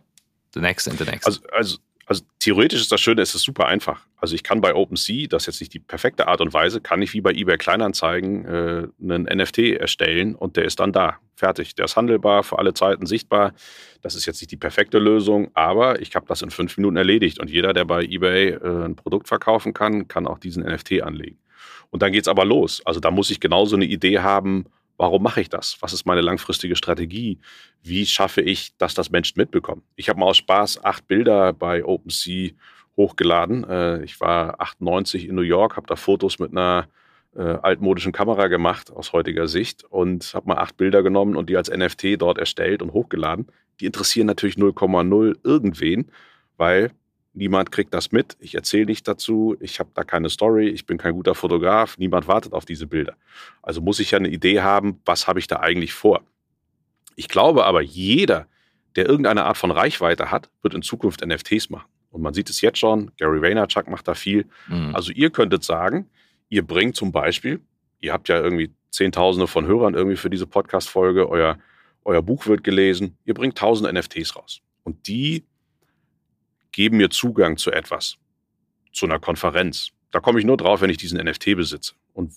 [0.54, 1.26] the next and the next.
[1.26, 4.06] Also, also, Also theoretisch ist das Schöne, es ist super einfach.
[4.18, 7.02] Also ich kann bei OpenSea, das ist jetzt nicht die perfekte Art und Weise, kann
[7.02, 11.76] ich wie bei eBay Kleinanzeigen äh, einen NFT erstellen und der ist dann da, fertig.
[11.76, 13.54] Der ist handelbar, für alle Zeiten sichtbar.
[14.02, 17.40] Das ist jetzt nicht die perfekte Lösung, aber ich habe das in fünf Minuten erledigt
[17.40, 21.38] und jeder, der bei eBay äh, ein Produkt verkaufen kann, kann auch diesen NFT anlegen.
[21.90, 22.82] Und dann geht es aber los.
[22.86, 24.66] Also da muss ich genauso eine Idee haben,
[24.98, 25.78] Warum mache ich das?
[25.80, 27.40] Was ist meine langfristige Strategie?
[27.84, 29.84] Wie schaffe ich, dass das Menschen mitbekommen?
[29.96, 32.52] Ich habe mal aus Spaß acht Bilder bei OpenSea
[32.98, 33.64] hochgeladen.
[33.64, 36.88] Äh, ich war 98 in New York, habe da Fotos mit einer
[37.38, 41.58] äh, altmodischen Kamera gemacht aus heutiger Sicht und habe mal acht Bilder genommen und die
[41.58, 43.48] als NFT dort erstellt und hochgeladen.
[43.80, 46.12] Die interessieren natürlich 0,0 irgendwen,
[46.58, 46.92] weil
[47.38, 48.36] Niemand kriegt das mit.
[48.40, 49.56] Ich erzähle nicht dazu.
[49.60, 50.70] Ich habe da keine Story.
[50.70, 51.96] Ich bin kein guter Fotograf.
[52.00, 53.16] Niemand wartet auf diese Bilder.
[53.62, 56.22] Also muss ich ja eine Idee haben, was habe ich da eigentlich vor.
[57.16, 58.48] Ich glaube aber, jeder,
[58.96, 61.86] der irgendeine Art von Reichweite hat, wird in Zukunft NFTs machen.
[62.10, 63.12] Und man sieht es jetzt schon.
[63.20, 64.48] Gary Vaynerchuk macht da viel.
[64.68, 64.96] Mhm.
[64.96, 66.10] Also ihr könntet sagen,
[66.50, 67.62] ihr bringt zum Beispiel,
[68.00, 71.30] ihr habt ja irgendwie Zehntausende von Hörern irgendwie für diese Podcast-Folge.
[71.30, 71.60] Euer,
[72.04, 73.18] euer Buch wird gelesen.
[73.26, 74.62] Ihr bringt tausende NFTs raus.
[74.84, 75.46] Und die
[76.72, 78.18] geben mir Zugang zu etwas,
[78.94, 79.92] zu einer Konferenz.
[80.12, 81.94] Da komme ich nur drauf, wenn ich diesen NFT besitze.
[82.14, 82.34] Und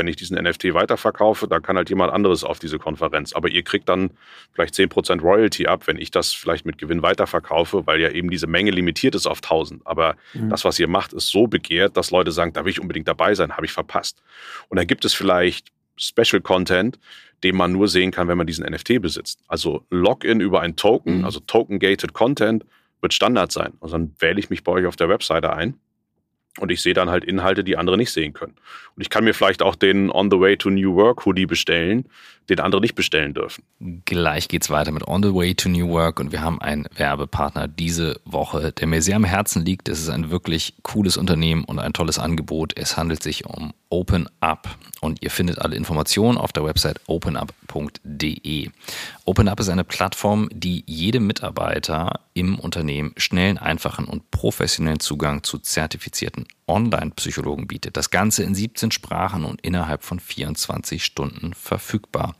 [0.00, 3.34] wenn ich diesen NFT weiterverkaufe, dann kann halt jemand anderes auf diese Konferenz.
[3.34, 4.12] Aber ihr kriegt dann
[4.52, 8.46] vielleicht 10% Royalty ab, wenn ich das vielleicht mit Gewinn weiterverkaufe, weil ja eben diese
[8.46, 9.86] Menge limitiert ist auf 1000.
[9.86, 10.48] Aber mhm.
[10.48, 13.34] das, was ihr macht, ist so begehrt, dass Leute sagen, da will ich unbedingt dabei
[13.34, 14.22] sein, habe ich verpasst.
[14.70, 16.98] Und dann gibt es vielleicht Special Content,
[17.44, 19.40] den man nur sehen kann, wenn man diesen NFT besitzt.
[19.48, 21.24] Also Login über ein Token, mhm.
[21.26, 22.64] also Token-Gated Content,
[23.02, 23.74] wird Standard sein.
[23.80, 25.78] Und dann wähle ich mich bei euch auf der Webseite ein
[26.58, 28.56] und ich sehe dann halt Inhalte, die andere nicht sehen können.
[28.96, 32.06] Und ich kann mir vielleicht auch den On the Way to New Work Hoodie bestellen,
[32.50, 33.62] den andere nicht bestellen dürfen.
[34.04, 37.68] Gleich geht's weiter mit On the Way to New Work und wir haben einen Werbepartner
[37.68, 39.88] diese Woche, der mir sehr am Herzen liegt.
[39.88, 42.76] Es ist ein wirklich cooles Unternehmen und ein tolles Angebot.
[42.76, 44.68] Es handelt sich um OpenUp
[45.00, 48.70] und ihr findet alle Informationen auf der Website openup.de.
[49.24, 55.58] OpenUp ist eine Plattform, die jedem Mitarbeiter im Unternehmen schnellen, einfachen und professionellen Zugang zu
[55.58, 57.96] zertifizierten Online-Psychologen bietet.
[57.96, 62.34] Das Ganze in 17 Sprachen und innerhalb von 24 Stunden verfügbar.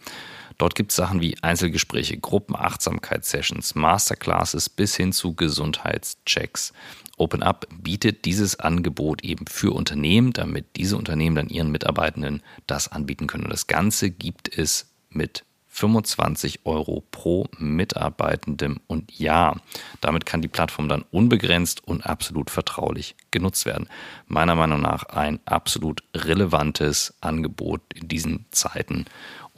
[0.59, 6.74] Dort gibt es Sachen wie Einzelgespräche, Gruppenachtsamkeitssessions, Masterclasses bis hin zu Gesundheitschecks.
[7.16, 13.26] OpenUp bietet dieses Angebot eben für Unternehmen, damit diese Unternehmen dann ihren Mitarbeitenden das anbieten
[13.26, 13.44] können.
[13.44, 19.61] Und das Ganze gibt es mit 25 Euro pro Mitarbeitendem und Jahr.
[20.01, 23.88] Damit kann die Plattform dann unbegrenzt und absolut vertraulich genutzt werden.
[24.26, 29.07] Meiner Meinung nach ein absolut relevantes Angebot in diesen Zeiten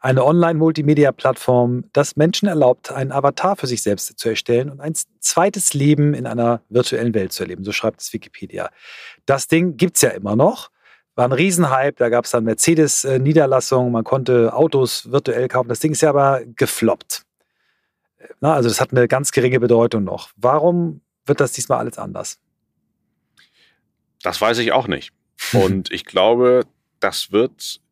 [0.00, 5.74] eine Online-Multimedia-Plattform, das Menschen erlaubt, einen Avatar für sich selbst zu erstellen und ein zweites
[5.74, 7.64] Leben in einer virtuellen Welt zu erleben.
[7.64, 8.70] So schreibt es Wikipedia.
[9.26, 10.70] Das Ding gibt es ja immer noch.
[11.20, 15.68] War ein Riesenhype, da gab es dann Mercedes-Niederlassungen, man konnte Autos virtuell kaufen.
[15.68, 17.26] Das Ding ist ja aber gefloppt.
[18.40, 20.30] Na, also das hat eine ganz geringe Bedeutung noch.
[20.36, 22.38] Warum wird das diesmal alles anders?
[24.22, 25.12] Das weiß ich auch nicht.
[25.52, 26.62] Und ich glaube,
[27.00, 27.82] das wird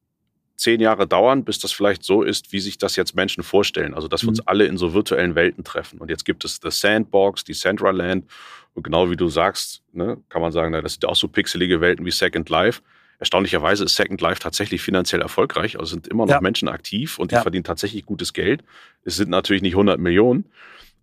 [0.57, 3.93] zehn Jahre dauern, bis das vielleicht so ist, wie sich das jetzt Menschen vorstellen.
[3.93, 4.47] Also, dass wir uns mhm.
[4.47, 5.99] alle in so virtuellen Welten treffen.
[5.99, 8.25] Und jetzt gibt es The Sandbox, die Centraland.
[8.73, 12.07] Und genau wie du sagst, ne, kann man sagen, das sind auch so pixelige Welten
[12.07, 12.81] wie Second Life.
[13.19, 15.79] Erstaunlicherweise ist Second Life tatsächlich finanziell erfolgreich.
[15.79, 16.41] Also sind immer noch ja.
[16.41, 17.43] Menschen aktiv und die ja.
[17.43, 18.63] verdienen tatsächlich gutes Geld.
[19.05, 20.45] Es sind natürlich nicht 100 Millionen,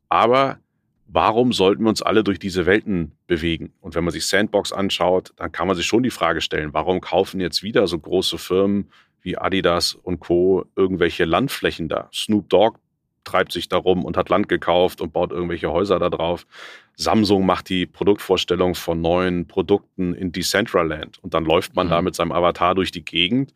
[0.07, 0.59] aber
[1.07, 3.73] warum sollten wir uns alle durch diese Welten bewegen?
[3.81, 7.01] Und wenn man sich Sandbox anschaut, dann kann man sich schon die Frage stellen, warum
[7.01, 8.89] kaufen jetzt wieder so große Firmen
[9.21, 10.65] wie Adidas und Co.
[10.75, 12.09] irgendwelche Landflächen da.
[12.13, 12.79] Snoop Dogg
[13.25, 16.47] treibt sich darum und hat Land gekauft und baut irgendwelche Häuser da drauf.
[16.95, 21.91] Samsung macht die Produktvorstellung von neuen Produkten in Decentraland und dann läuft man mhm.
[21.91, 23.53] da mit seinem Avatar durch die Gegend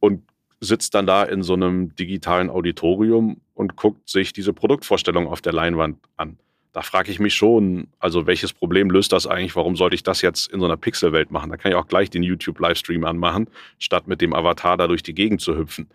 [0.00, 0.22] und
[0.60, 5.52] sitzt dann da in so einem digitalen Auditorium und guckt sich diese Produktvorstellung auf der
[5.52, 6.38] Leinwand an.
[6.72, 9.54] Da frage ich mich schon, also welches Problem löst das eigentlich?
[9.54, 11.48] Warum sollte ich das jetzt in so einer Pixelwelt machen?
[11.50, 13.48] Da kann ich auch gleich den YouTube-Livestream anmachen,
[13.78, 15.88] statt mit dem Avatar da durch die Gegend zu hüpfen.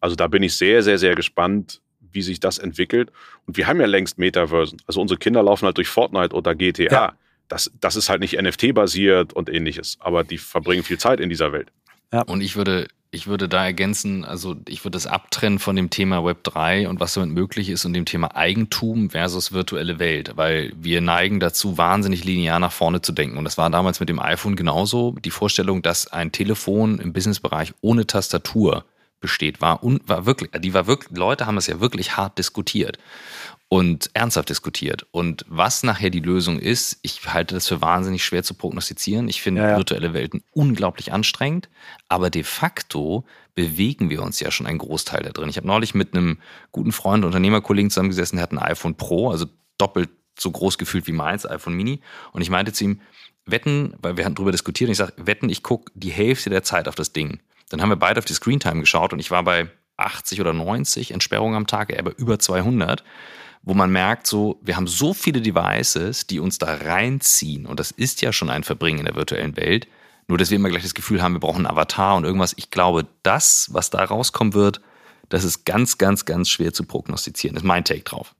[0.00, 1.81] Also da bin ich sehr, sehr, sehr gespannt,
[2.12, 3.10] wie sich das entwickelt.
[3.46, 4.80] Und wir haben ja längst Metaversen.
[4.86, 6.92] Also unsere Kinder laufen halt durch Fortnite oder GTA.
[6.92, 7.12] Ja.
[7.48, 11.52] Das, das ist halt nicht NFT-basiert und ähnliches, aber die verbringen viel Zeit in dieser
[11.52, 11.70] Welt.
[12.12, 12.22] Ja.
[12.22, 16.24] Und ich würde, ich würde da ergänzen, also ich würde es abtrennen von dem Thema
[16.24, 20.72] Web 3 und was damit möglich ist und dem Thema Eigentum versus virtuelle Welt, weil
[20.76, 23.36] wir neigen dazu, wahnsinnig linear nach vorne zu denken.
[23.36, 25.14] Und das war damals mit dem iPhone genauso.
[25.24, 28.84] Die Vorstellung, dass ein Telefon im Businessbereich ohne Tastatur
[29.22, 32.98] besteht, war, un, war wirklich, die war wirklich, Leute haben es ja wirklich hart diskutiert
[33.68, 35.06] und ernsthaft diskutiert.
[35.12, 39.28] Und was nachher die Lösung ist, ich halte das für wahnsinnig schwer zu prognostizieren.
[39.28, 39.76] Ich finde ja, ja.
[39.78, 41.70] virtuelle Welten unglaublich anstrengend,
[42.08, 45.48] aber de facto bewegen wir uns ja schon einen Großteil da drin.
[45.48, 46.38] Ich habe neulich mit einem
[46.70, 49.46] guten Freund, Unternehmerkollegen zusammengesessen, der hat ein iPhone Pro, also
[49.78, 52.00] doppelt so groß gefühlt wie meins, iPhone Mini.
[52.32, 53.00] Und ich meinte zu ihm,
[53.46, 56.62] wetten, weil wir hatten darüber diskutiert, und ich sage, wetten, ich gucke die Hälfte der
[56.62, 57.40] Zeit auf das Ding.
[57.72, 61.10] Dann haben wir beide auf die Screentime geschaut und ich war bei 80 oder 90
[61.12, 63.02] Entsperrungen am Tag, er bei über 200,
[63.62, 67.90] wo man merkt, so, wir haben so viele Devices, die uns da reinziehen und das
[67.90, 69.86] ist ja schon ein Verbringen in der virtuellen Welt,
[70.28, 72.54] nur dass wir immer gleich das Gefühl haben, wir brauchen einen Avatar und irgendwas.
[72.56, 74.80] Ich glaube, das, was da rauskommen wird,
[75.28, 77.54] das ist ganz, ganz, ganz schwer zu prognostizieren.
[77.54, 78.34] Das ist mein Take drauf.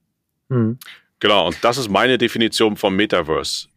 [0.49, 0.77] Mhm.
[1.19, 3.67] Genau, und das ist meine Definition vom Metaverse.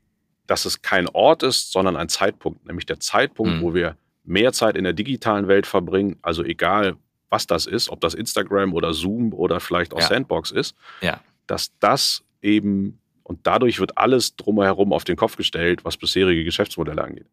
[0.47, 3.63] Dass es kein Ort ist, sondern ein Zeitpunkt, nämlich der Zeitpunkt, mhm.
[3.63, 3.97] wo wir
[4.27, 6.97] mehr Zeit in der digitalen Welt verbringen, also egal
[7.29, 10.07] was das ist, ob das Instagram oder Zoom oder vielleicht auch ja.
[10.07, 11.21] Sandbox ist, ja.
[11.47, 17.03] dass das eben und dadurch wird alles drumherum auf den Kopf gestellt, was bisherige Geschäftsmodelle
[17.03, 17.27] angeht.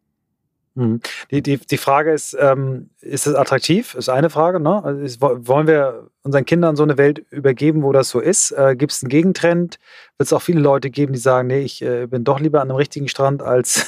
[0.74, 1.00] Mhm.
[1.30, 3.94] Die, die, die Frage ist, ähm, ist es attraktiv?
[3.94, 4.58] Ist eine Frage.
[4.58, 4.82] Ne?
[4.82, 8.50] Also ist, wollen wir unseren Kindern so eine Welt übergeben, wo das so ist?
[8.50, 9.78] Äh, Gibt es einen Gegentrend?
[10.18, 12.70] Wird es auch viele Leute geben, die sagen, nee, ich äh, bin doch lieber an
[12.70, 13.86] einem richtigen Strand als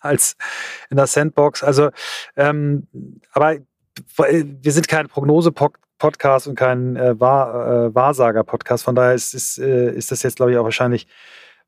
[0.00, 0.36] als
[0.90, 1.62] in der Sandbox.
[1.62, 1.90] Also,
[2.36, 2.86] ähm,
[3.32, 3.56] aber
[4.16, 8.84] wir sind kein Prognose-Podcast und kein äh, Wahr, äh, Wahrsager-Podcast.
[8.84, 11.06] Von daher ist, ist, äh, ist das jetzt, glaube ich, auch wahrscheinlich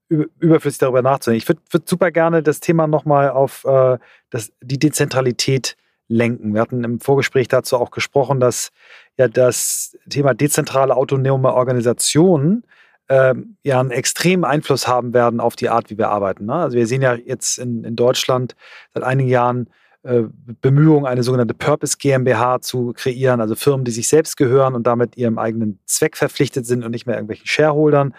[0.08, 1.42] überflüssig darüber nachzudenken.
[1.42, 3.98] Ich würde würd super gerne das Thema nochmal auf äh,
[4.30, 5.76] das, die Dezentralität
[6.08, 6.54] lenken.
[6.54, 8.70] Wir hatten im Vorgespräch dazu auch gesprochen, dass
[9.16, 12.64] ja das Thema dezentrale autonome Organisationen
[13.08, 16.46] ähm, ja einen extremen Einfluss haben werden auf die Art, wie wir arbeiten.
[16.46, 16.54] Ne?
[16.54, 18.54] Also wir sehen ja jetzt in, in Deutschland
[18.94, 19.68] seit einigen Jahren
[20.04, 20.22] äh,
[20.60, 25.16] Bemühungen, eine sogenannte Purpose GmbH zu kreieren, also Firmen, die sich selbst gehören und damit
[25.16, 28.14] ihrem eigenen Zweck verpflichtet sind und nicht mehr irgendwelchen Shareholdern.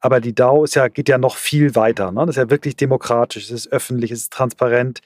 [0.00, 2.10] Aber die DAO ist ja, geht ja noch viel weiter.
[2.10, 2.26] Ne?
[2.26, 5.00] Das ist ja wirklich demokratisch, es ist öffentlich, es ist transparent.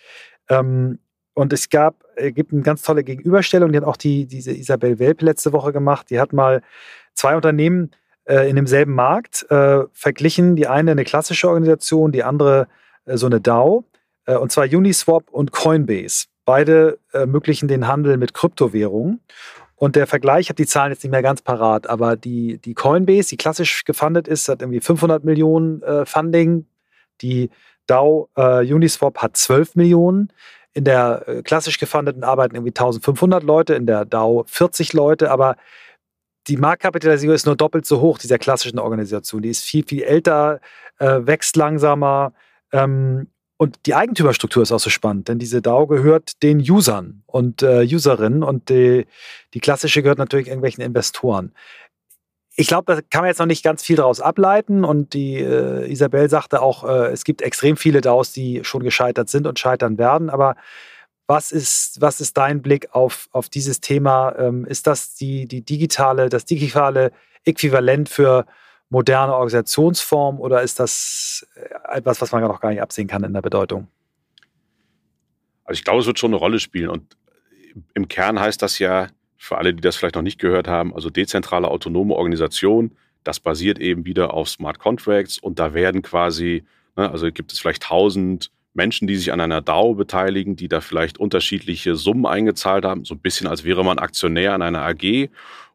[0.49, 0.99] Ähm,
[1.35, 4.99] und es gab, es gibt eine ganz tolle Gegenüberstellung, die hat auch die, diese Isabel
[4.99, 6.09] Welp letzte Woche gemacht.
[6.09, 6.63] Die hat mal
[7.13, 7.91] zwei Unternehmen
[8.27, 10.57] äh, in demselben Markt äh, verglichen.
[10.57, 12.69] Die eine eine klassische Organisation, die andere
[13.05, 13.85] äh, so eine DAO.
[14.27, 16.27] Äh, und zwar Uniswap und Coinbase.
[16.45, 19.21] Beide ermöglichen den Handel mit Kryptowährungen.
[19.75, 22.73] Und der Vergleich, ich habe die Zahlen jetzt nicht mehr ganz parat, aber die, die
[22.73, 26.67] Coinbase, die klassisch gefundet ist, hat irgendwie 500 Millionen äh, Funding.
[27.21, 27.51] Die
[27.87, 30.33] DAO äh, Uniswap hat 12 Millionen.
[30.73, 35.57] In der äh, klassisch gefundeten arbeiten irgendwie 1500 Leute, in der DAO 40 Leute, aber
[36.49, 39.43] die Marktkapitalisierung ist nur doppelt so hoch dieser klassischen Organisation.
[39.43, 40.61] Die ist viel, viel älter,
[40.99, 42.33] äh, wächst langsamer.
[42.73, 43.29] Ähm,
[43.59, 47.87] und die Eigentümerstruktur ist auch so spannend, denn diese DAO gehört den Usern und äh,
[47.91, 49.07] Userinnen und die,
[49.55, 51.53] die klassische gehört natürlich irgendwelchen Investoren.
[52.55, 55.91] Ich glaube, da kann man jetzt noch nicht ganz viel daraus ableiten und die äh,
[55.91, 59.97] Isabel sagte auch, äh, es gibt extrem viele DAOs, die schon gescheitert sind und scheitern
[59.97, 60.57] werden, aber
[61.27, 64.35] was ist, was ist dein Blick auf, auf dieses Thema?
[64.39, 67.13] Ähm, ist das die, die digitale, das digitale
[67.45, 68.47] Äquivalent für
[68.89, 73.33] moderne Organisationsform oder ist das äh, etwas, was man noch gar nicht absehen kann in
[73.33, 73.89] der Bedeutung?
[75.65, 77.17] Also ich glaube, es wird schon eine Rolle spielen und
[77.95, 81.11] im Kern heißt das ja, für alle, die das vielleicht noch nicht gehört haben, also
[81.11, 86.65] dezentrale autonome Organisation, das basiert eben wieder auf Smart Contracts und da werden quasi,
[86.97, 90.81] ne, also gibt es vielleicht tausend Menschen, die sich an einer DAO beteiligen, die da
[90.81, 95.31] vielleicht unterschiedliche Summen eingezahlt haben, so ein bisschen als wäre man Aktionär an einer AG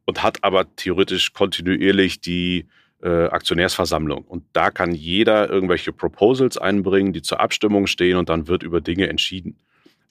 [0.05, 2.67] und hat aber theoretisch kontinuierlich die
[3.01, 4.23] äh, Aktionärsversammlung.
[4.23, 8.81] Und da kann jeder irgendwelche Proposals einbringen, die zur Abstimmung stehen und dann wird über
[8.81, 9.57] Dinge entschieden.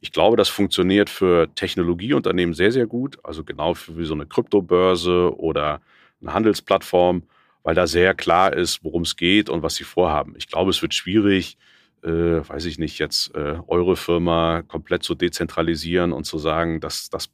[0.01, 3.19] Ich glaube, das funktioniert für Technologieunternehmen sehr, sehr gut.
[3.23, 5.81] Also genau wie so eine Kryptobörse oder
[6.21, 7.23] eine Handelsplattform,
[7.63, 10.35] weil da sehr klar ist, worum es geht und was sie vorhaben.
[10.37, 11.59] Ich glaube, es wird schwierig,
[12.03, 17.11] äh, weiß ich nicht, jetzt äh, eure Firma komplett zu dezentralisieren und zu sagen, dass
[17.11, 17.31] das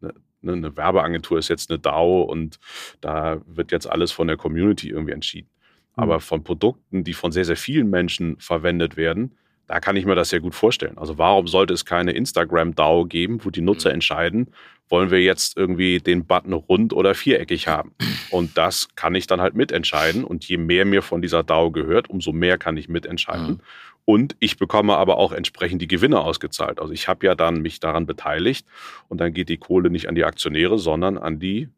[0.00, 2.58] ne, ne, eine Werbeagentur ist jetzt eine DAO und
[3.00, 5.48] da wird jetzt alles von der Community irgendwie entschieden.
[5.96, 6.02] Mhm.
[6.02, 9.36] Aber von Produkten, die von sehr, sehr vielen Menschen verwendet werden,
[9.70, 10.98] da kann ich mir das sehr gut vorstellen.
[10.98, 13.94] Also warum sollte es keine Instagram-DAO geben, wo die Nutzer mhm.
[13.94, 14.48] entscheiden,
[14.88, 17.94] wollen wir jetzt irgendwie den Button rund oder viereckig haben?
[18.30, 20.24] Und das kann ich dann halt mitentscheiden.
[20.24, 23.48] Und je mehr mir von dieser DAO gehört, umso mehr kann ich mitentscheiden.
[23.48, 23.60] Mhm.
[24.04, 26.80] Und ich bekomme aber auch entsprechend die Gewinne ausgezahlt.
[26.80, 28.66] Also ich habe ja dann mich daran beteiligt
[29.08, 31.68] und dann geht die Kohle nicht an die Aktionäre, sondern an die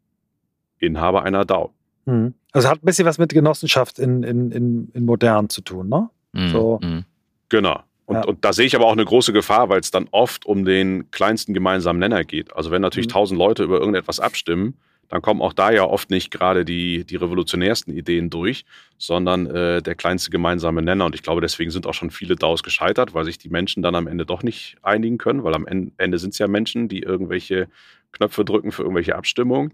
[0.79, 1.71] Inhaber einer DAO.
[2.05, 2.33] Mhm.
[2.51, 6.09] Also hat ein bisschen was mit Genossenschaft in, in, in, in modern zu tun, ne?
[6.33, 6.49] Mhm.
[6.49, 6.79] So.
[6.81, 7.05] Mhm.
[7.49, 7.81] Genau.
[8.05, 8.25] Und, ja.
[8.25, 11.09] und da sehe ich aber auch eine große Gefahr, weil es dann oft um den
[11.11, 12.55] kleinsten gemeinsamen Nenner geht.
[12.55, 13.13] Also wenn natürlich mhm.
[13.13, 14.77] tausend Leute über irgendetwas abstimmen,
[15.09, 18.65] dann kommen auch da ja oft nicht gerade die, die revolutionärsten Ideen durch,
[18.97, 21.05] sondern äh, der kleinste gemeinsame Nenner.
[21.05, 23.95] Und ich glaube, deswegen sind auch schon viele DAOs gescheitert, weil sich die Menschen dann
[23.95, 27.67] am Ende doch nicht einigen können, weil am Ende sind es ja Menschen, die irgendwelche
[28.11, 29.73] Knöpfe drücken für irgendwelche Abstimmungen.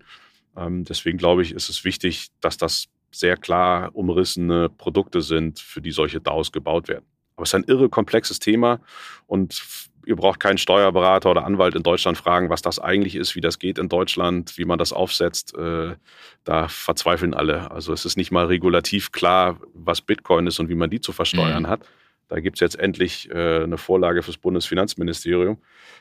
[0.57, 5.81] Ähm, deswegen glaube ich, ist es wichtig, dass das sehr klar umrissene Produkte sind, für
[5.81, 7.05] die solche DAOs gebaut werden.
[7.35, 8.81] Aber es ist ein irre komplexes Thema
[9.25, 9.63] und
[10.05, 13.59] ihr braucht keinen Steuerberater oder Anwalt in Deutschland fragen, was das eigentlich ist, wie das
[13.59, 15.55] geht in Deutschland, wie man das aufsetzt.
[15.57, 15.95] Äh,
[16.43, 17.71] da verzweifeln alle.
[17.71, 21.11] Also es ist nicht mal regulativ klar, was Bitcoin ist und wie man die zu
[21.11, 21.67] versteuern mhm.
[21.67, 21.81] hat.
[22.27, 25.57] Da gibt es jetzt endlich äh, eine Vorlage fürs Bundesfinanzministerium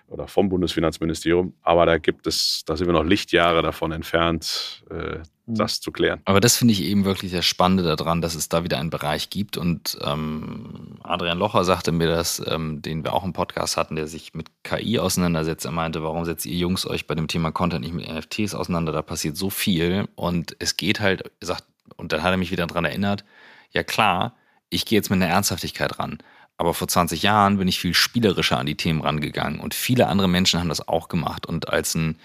[0.09, 1.55] oder vom Bundesfinanzministerium.
[1.63, 5.19] Aber da gibt es, da sind wir noch Lichtjahre davon entfernt, äh.
[5.57, 6.21] Das zu klären.
[6.25, 9.31] Aber das finde ich eben wirklich das Spannende daran, dass es da wieder einen Bereich
[9.31, 9.57] gibt.
[9.57, 14.07] Und ähm, Adrian Locher sagte mir das, ähm, den wir auch im Podcast hatten, der
[14.07, 15.65] sich mit KI auseinandersetzt.
[15.65, 18.93] Er meinte, warum setzt ihr Jungs euch bei dem Thema Content nicht mit NFTs auseinander?
[18.93, 20.09] Da passiert so viel.
[20.15, 21.65] Und es geht halt, er sagt,
[21.97, 23.25] und dann hat er mich wieder daran erinnert,
[23.71, 24.35] ja klar,
[24.71, 26.19] ich gehe jetzt mit einer Ernsthaftigkeit ran.
[26.59, 30.29] Aber vor 20 Jahren bin ich viel spielerischer an die Themen rangegangen und viele andere
[30.29, 31.47] Menschen haben das auch gemacht.
[31.47, 32.19] Und als ein,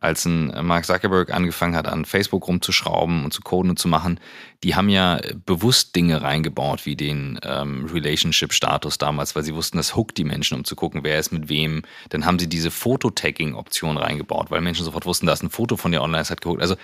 [0.00, 4.20] als ein Mark Zuckerberg angefangen hat, an Facebook rumzuschrauben und zu coden und zu machen,
[4.64, 9.96] die haben ja bewusst Dinge reingebaut, wie den ähm, Relationship-Status damals, weil sie wussten, das
[9.96, 11.82] hookt die Menschen, um zu gucken, wer ist mit wem.
[12.08, 15.92] Dann haben sie diese Fototagging-Option reingebaut, weil Menschen sofort wussten, da ist ein Foto von
[15.92, 16.60] dir online, es hat gehuckt.
[16.60, 16.76] Also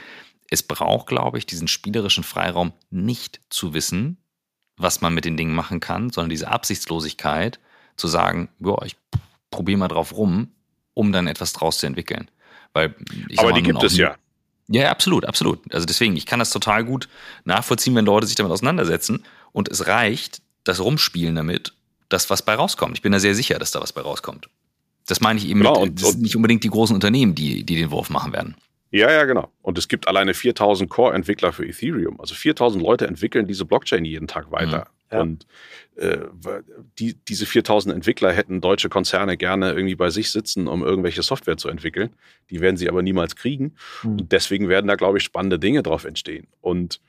[0.50, 4.18] es braucht, glaube ich, diesen spielerischen Freiraum nicht zu wissen,
[4.76, 7.60] was man mit den Dingen machen kann, sondern diese Absichtslosigkeit
[7.96, 8.96] zu sagen, ja, ich
[9.50, 10.48] probiere mal drauf rum,
[10.94, 12.30] um dann etwas draus zu entwickeln.
[12.74, 12.94] Weil
[13.38, 14.16] Aber die gibt es ja.
[14.68, 15.60] Ja, absolut, absolut.
[15.72, 17.08] Also deswegen, ich kann das total gut
[17.44, 21.74] nachvollziehen, wenn Leute sich damit auseinandersetzen und es reicht, das Rumspielen damit,
[22.08, 22.96] dass was bei rauskommt.
[22.96, 24.48] Ich bin da sehr sicher, dass da was bei rauskommt.
[25.06, 27.64] Das meine ich eben genau, mit, und, das sind nicht unbedingt die großen Unternehmen, die,
[27.64, 28.56] die den Wurf machen werden.
[28.90, 29.50] Ja, ja, genau.
[29.60, 32.20] Und es gibt alleine 4000 Core-Entwickler für Ethereum.
[32.20, 34.78] Also 4000 Leute entwickeln diese Blockchain jeden Tag weiter.
[34.78, 34.93] Mhm.
[35.14, 35.22] Ja.
[35.22, 35.46] Und
[35.96, 36.18] äh,
[36.98, 41.56] die, diese 4000 Entwickler hätten deutsche Konzerne gerne irgendwie bei sich sitzen, um irgendwelche Software
[41.56, 42.10] zu entwickeln.
[42.50, 43.74] Die werden sie aber niemals kriegen.
[44.02, 44.10] Mhm.
[44.10, 46.46] Und deswegen werden da, glaube ich, spannende Dinge drauf entstehen.
[46.60, 47.00] Und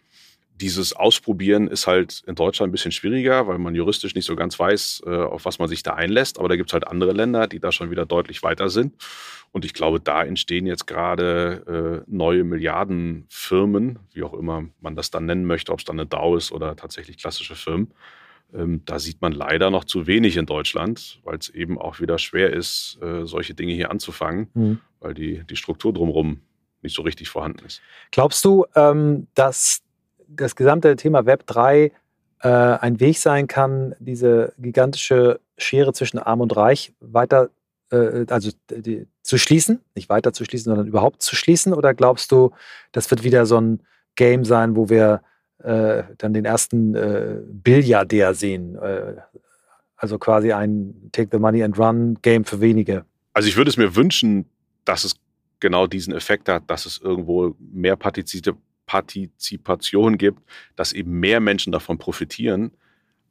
[0.61, 4.57] dieses Ausprobieren ist halt in Deutschland ein bisschen schwieriger, weil man juristisch nicht so ganz
[4.57, 6.39] weiß, äh, auf was man sich da einlässt.
[6.39, 8.95] Aber da gibt es halt andere Länder, die da schon wieder deutlich weiter sind.
[9.51, 15.11] Und ich glaube, da entstehen jetzt gerade äh, neue Milliardenfirmen, wie auch immer man das
[15.11, 17.93] dann nennen möchte, ob es dann eine DAO ist oder tatsächlich klassische Firmen.
[18.53, 22.17] Ähm, da sieht man leider noch zu wenig in Deutschland, weil es eben auch wieder
[22.17, 24.79] schwer ist, äh, solche Dinge hier anzufangen, mhm.
[24.99, 26.41] weil die, die Struktur drumherum
[26.81, 27.81] nicht so richtig vorhanden ist.
[28.11, 29.84] Glaubst du, ähm, dass
[30.27, 31.91] das gesamte Thema Web 3
[32.41, 37.49] äh, ein Weg sein kann, diese gigantische Schere zwischen Arm und Reich weiter,
[37.91, 41.73] äh, also die, zu schließen, nicht weiter zu schließen, sondern überhaupt zu schließen?
[41.73, 42.51] Oder glaubst du,
[42.91, 43.81] das wird wieder so ein
[44.15, 45.21] Game sein, wo wir
[45.63, 48.75] äh, dann den ersten äh, Billiardär sehen?
[48.75, 49.15] Äh,
[49.97, 53.05] also quasi ein Take the Money and Run Game für wenige.
[53.33, 54.45] Also ich würde es mir wünschen,
[54.83, 55.15] dass es
[55.59, 58.55] genau diesen Effekt hat, dass es irgendwo mehr Partizip
[58.85, 60.39] Partizipation gibt,
[60.75, 62.71] dass eben mehr Menschen davon profitieren.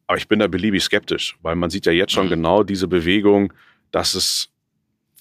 [0.07, 2.31] Aber ich bin da beliebig skeptisch, weil man sieht ja jetzt schon mhm.
[2.31, 3.53] genau diese Bewegung,
[3.91, 4.51] dass es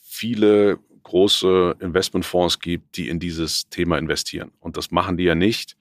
[0.02, 4.52] viele große Investmentfonds gibt, die in dieses Thema investieren.
[4.60, 5.78] Und das machen die ja nicht,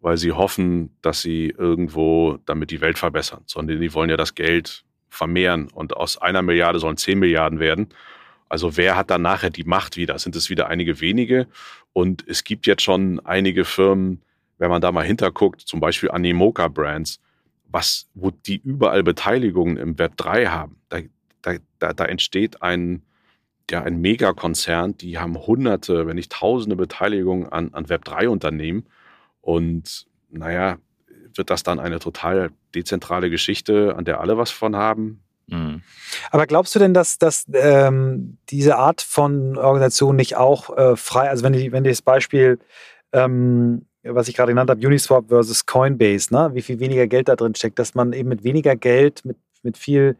[0.00, 4.34] weil sie hoffen, dass sie irgendwo damit die Welt verbessern, sondern die wollen ja das
[4.34, 5.68] Geld vermehren.
[5.68, 7.88] Und aus einer Milliarde sollen zehn Milliarden werden.
[8.48, 10.18] Also wer hat dann nachher die Macht wieder?
[10.18, 11.46] Sind es wieder einige wenige?
[11.92, 14.22] Und es gibt jetzt schon einige Firmen,
[14.58, 17.20] wenn man da mal hinterguckt, zum Beispiel Animoca Brands,
[17.66, 20.76] was, wo die überall Beteiligungen im Web 3 haben.
[20.88, 21.00] Da,
[21.78, 23.02] da, da entsteht ein,
[23.70, 28.86] ja, ein Megakonzern, die haben hunderte, wenn nicht tausende Beteiligungen an, an Web 3 Unternehmen.
[29.40, 30.78] Und naja,
[31.34, 35.22] wird das dann eine total dezentrale Geschichte, an der alle was von haben?
[35.50, 35.82] Mhm.
[36.30, 41.28] Aber glaubst du denn, dass, dass ähm, diese Art von Organisation nicht auch äh, frei,
[41.28, 42.58] also wenn die, wenn die das Beispiel,
[43.12, 46.50] ähm, was ich gerade genannt habe, Uniswap versus Coinbase, ne?
[46.54, 49.76] wie viel weniger Geld da drin steckt, dass man eben mit weniger Geld, mit, mit
[49.76, 50.16] viel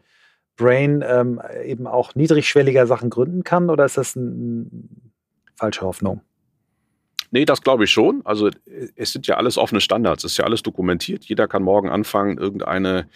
[0.57, 3.71] Brain ähm, eben auch niedrigschwelliger Sachen gründen kann?
[3.71, 5.13] Oder ist das eine ein
[5.57, 6.21] falsche Hoffnung?
[7.33, 8.23] Nee, das glaube ich schon.
[8.25, 8.51] Also
[8.97, 11.25] es sind ja alles offene Standards, es ist ja alles dokumentiert.
[11.25, 13.09] Jeder kann morgen anfangen, irgendeine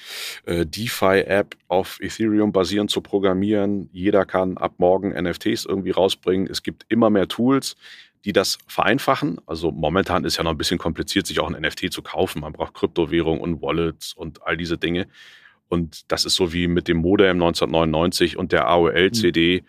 [0.47, 3.89] äh, DeFi-App auf Ethereum basierend zu programmieren.
[3.93, 6.47] Jeder kann ab morgen NFTs irgendwie rausbringen.
[6.49, 7.77] Es gibt immer mehr Tools,
[8.25, 9.41] die das vereinfachen.
[9.47, 12.41] Also momentan ist ja noch ein bisschen kompliziert, sich auch ein NFT zu kaufen.
[12.41, 15.09] Man braucht Kryptowährung und Wallets und all diese Dinge.
[15.69, 19.63] Und das ist so wie mit dem Modem 1999 und der AOL-CD.
[19.63, 19.67] Mhm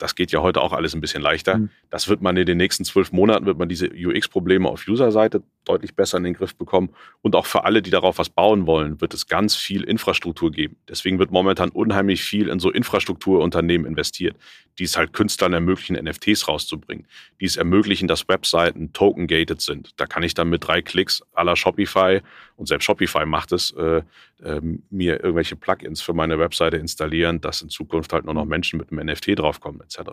[0.00, 1.58] das geht ja heute auch alles ein bisschen leichter.
[1.58, 1.70] Mhm.
[1.90, 5.94] Das wird man in den nächsten zwölf Monaten, wird man diese UX-Probleme auf User-Seite deutlich
[5.94, 6.90] besser in den Griff bekommen.
[7.20, 10.76] Und auch für alle, die darauf was bauen wollen, wird es ganz viel Infrastruktur geben.
[10.88, 14.36] Deswegen wird momentan unheimlich viel in so Infrastrukturunternehmen investiert,
[14.78, 17.06] die es halt Künstlern ermöglichen, NFTs rauszubringen,
[17.40, 19.90] die es ermöglichen, dass Webseiten token-gated sind.
[19.96, 22.20] Da kann ich dann mit drei Klicks aller Shopify,
[22.56, 24.02] und selbst Shopify macht es, äh,
[24.42, 24.60] äh,
[24.90, 28.92] mir irgendwelche Plugins für meine Webseite installieren, dass in Zukunft halt nur noch Menschen mit
[28.92, 30.10] einem NFT draufkommen, etc.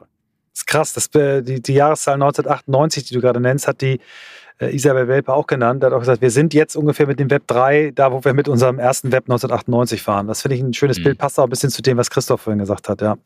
[0.58, 0.94] Das ist krass.
[0.94, 4.00] Das, äh, die, die Jahreszahl 1998, die du gerade nennst, hat die
[4.60, 5.84] äh, Isabel Welpe auch genannt.
[5.84, 8.34] Er hat auch gesagt, wir sind jetzt ungefähr mit dem Web 3 da, wo wir
[8.34, 10.26] mit unserem ersten Web 1998 fahren.
[10.26, 11.04] Das finde ich ein schönes mhm.
[11.04, 13.18] Bild, passt auch ein bisschen zu dem, was Christoph vorhin gesagt hat, ja.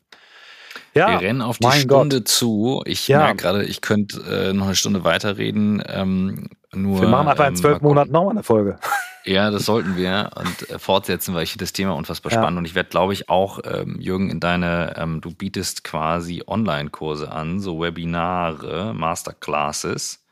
[0.94, 2.28] Ja, wir rennen auf die Stunde Gott.
[2.28, 2.82] zu.
[2.84, 3.20] Ich ja.
[3.20, 5.82] merke gerade, ich könnte äh, noch eine Stunde weiterreden.
[5.86, 8.78] Ähm, nur, wir machen einfach in ähm, zwölf Monaten nochmal eine Folge.
[9.24, 12.38] Ja, das sollten wir und äh, fortsetzen, weil ich das Thema unfassbar ja.
[12.38, 16.42] spannend und ich werde, glaube ich, auch, ähm, Jürgen, in deine, ähm, du bietest quasi
[16.46, 20.24] Online-Kurse an, so Webinare, Masterclasses.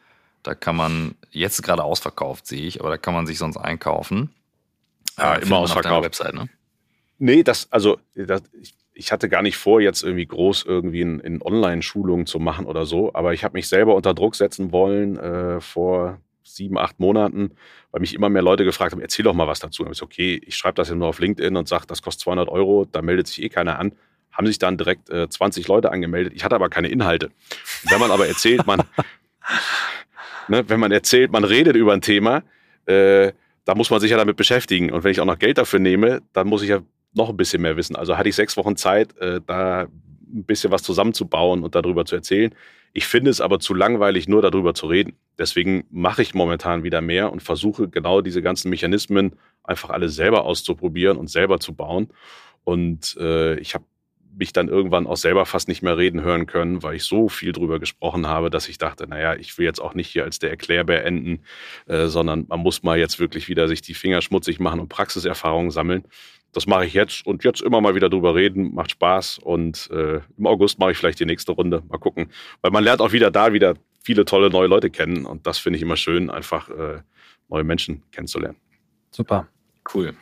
[0.43, 4.35] Da kann man, jetzt gerade ausverkauft, sehe ich, aber da kann man sich sonst einkaufen.
[5.19, 6.05] Ja, äh, immer ausverkauft.
[6.05, 6.49] Website, ne?
[7.19, 11.21] Nee, das, also, das, ich, ich, hatte gar nicht vor, jetzt irgendwie groß irgendwie in,
[11.21, 15.19] in Online-Schulungen zu machen oder so, aber ich habe mich selber unter Druck setzen wollen
[15.19, 16.19] äh, vor
[16.55, 17.53] sieben, acht Monaten,
[17.91, 19.85] weil mich immer mehr Leute gefragt haben, erzähl doch mal was dazu.
[19.85, 22.23] Und ich so, okay, ich schreibe das ja nur auf LinkedIn und sage, das kostet
[22.23, 23.93] 200 Euro, da meldet sich eh keiner an.
[24.33, 26.33] Haben sich dann direkt äh, 20 Leute angemeldet.
[26.35, 27.27] Ich hatte aber keine Inhalte.
[27.27, 28.83] Und wenn man aber erzählt, man,
[30.49, 32.43] ne, wenn man erzählt, man redet über ein Thema,
[32.87, 33.33] äh,
[33.65, 34.91] da muss man sich ja damit beschäftigen.
[34.91, 36.81] Und wenn ich auch noch Geld dafür nehme, dann muss ich ja
[37.13, 37.97] noch ein bisschen mehr wissen.
[37.97, 42.15] Also hatte ich sechs Wochen Zeit, äh, da ein bisschen was zusammenzubauen und darüber zu
[42.17, 42.55] erzählen.
[42.93, 45.15] Ich finde es aber zu langweilig, nur darüber zu reden.
[45.39, 50.45] Deswegen mache ich momentan wieder mehr und versuche genau diese ganzen Mechanismen einfach alle selber
[50.45, 52.09] auszuprobieren und selber zu bauen.
[52.65, 53.85] Und äh, ich habe
[54.37, 57.53] mich dann irgendwann auch selber fast nicht mehr reden hören können, weil ich so viel
[57.53, 60.51] drüber gesprochen habe, dass ich dachte, naja, ich will jetzt auch nicht hier als der
[60.51, 61.41] Erklärbär enden,
[61.87, 65.71] äh, sondern man muss mal jetzt wirklich wieder sich die Finger schmutzig machen und Praxiserfahrungen
[65.71, 66.05] sammeln.
[66.53, 70.21] Das mache ich jetzt und jetzt immer mal wieder drüber reden, macht Spaß und äh,
[70.37, 71.83] im August mache ich vielleicht die nächste Runde.
[71.89, 72.31] Mal gucken,
[72.61, 75.77] weil man lernt auch wieder da wieder viele tolle neue Leute kennen und das finde
[75.77, 77.01] ich immer schön, einfach äh,
[77.49, 78.57] neue Menschen kennenzulernen.
[79.11, 79.49] Super.
[79.93, 80.15] Cool.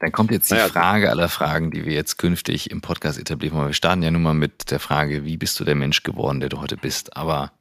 [0.00, 3.56] Dann kommt jetzt die naja, Frage aller Fragen, die wir jetzt künftig im Podcast etablieren
[3.56, 3.68] wollen.
[3.68, 6.48] Wir starten ja nun mal mit der Frage, wie bist du der Mensch geworden, der
[6.48, 7.16] du heute bist?
[7.16, 7.52] Aber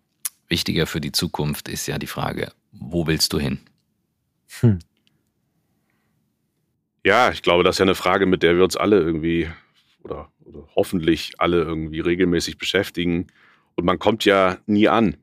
[0.47, 3.59] wichtiger für die Zukunft ist ja die Frage, wo willst du hin?
[4.61, 4.79] Hm.
[7.05, 9.49] Ja, ich glaube, das ist ja eine Frage, mit der wir uns alle irgendwie
[10.03, 13.27] oder, oder hoffentlich alle irgendwie regelmäßig beschäftigen.
[13.75, 15.17] Und man kommt ja nie an.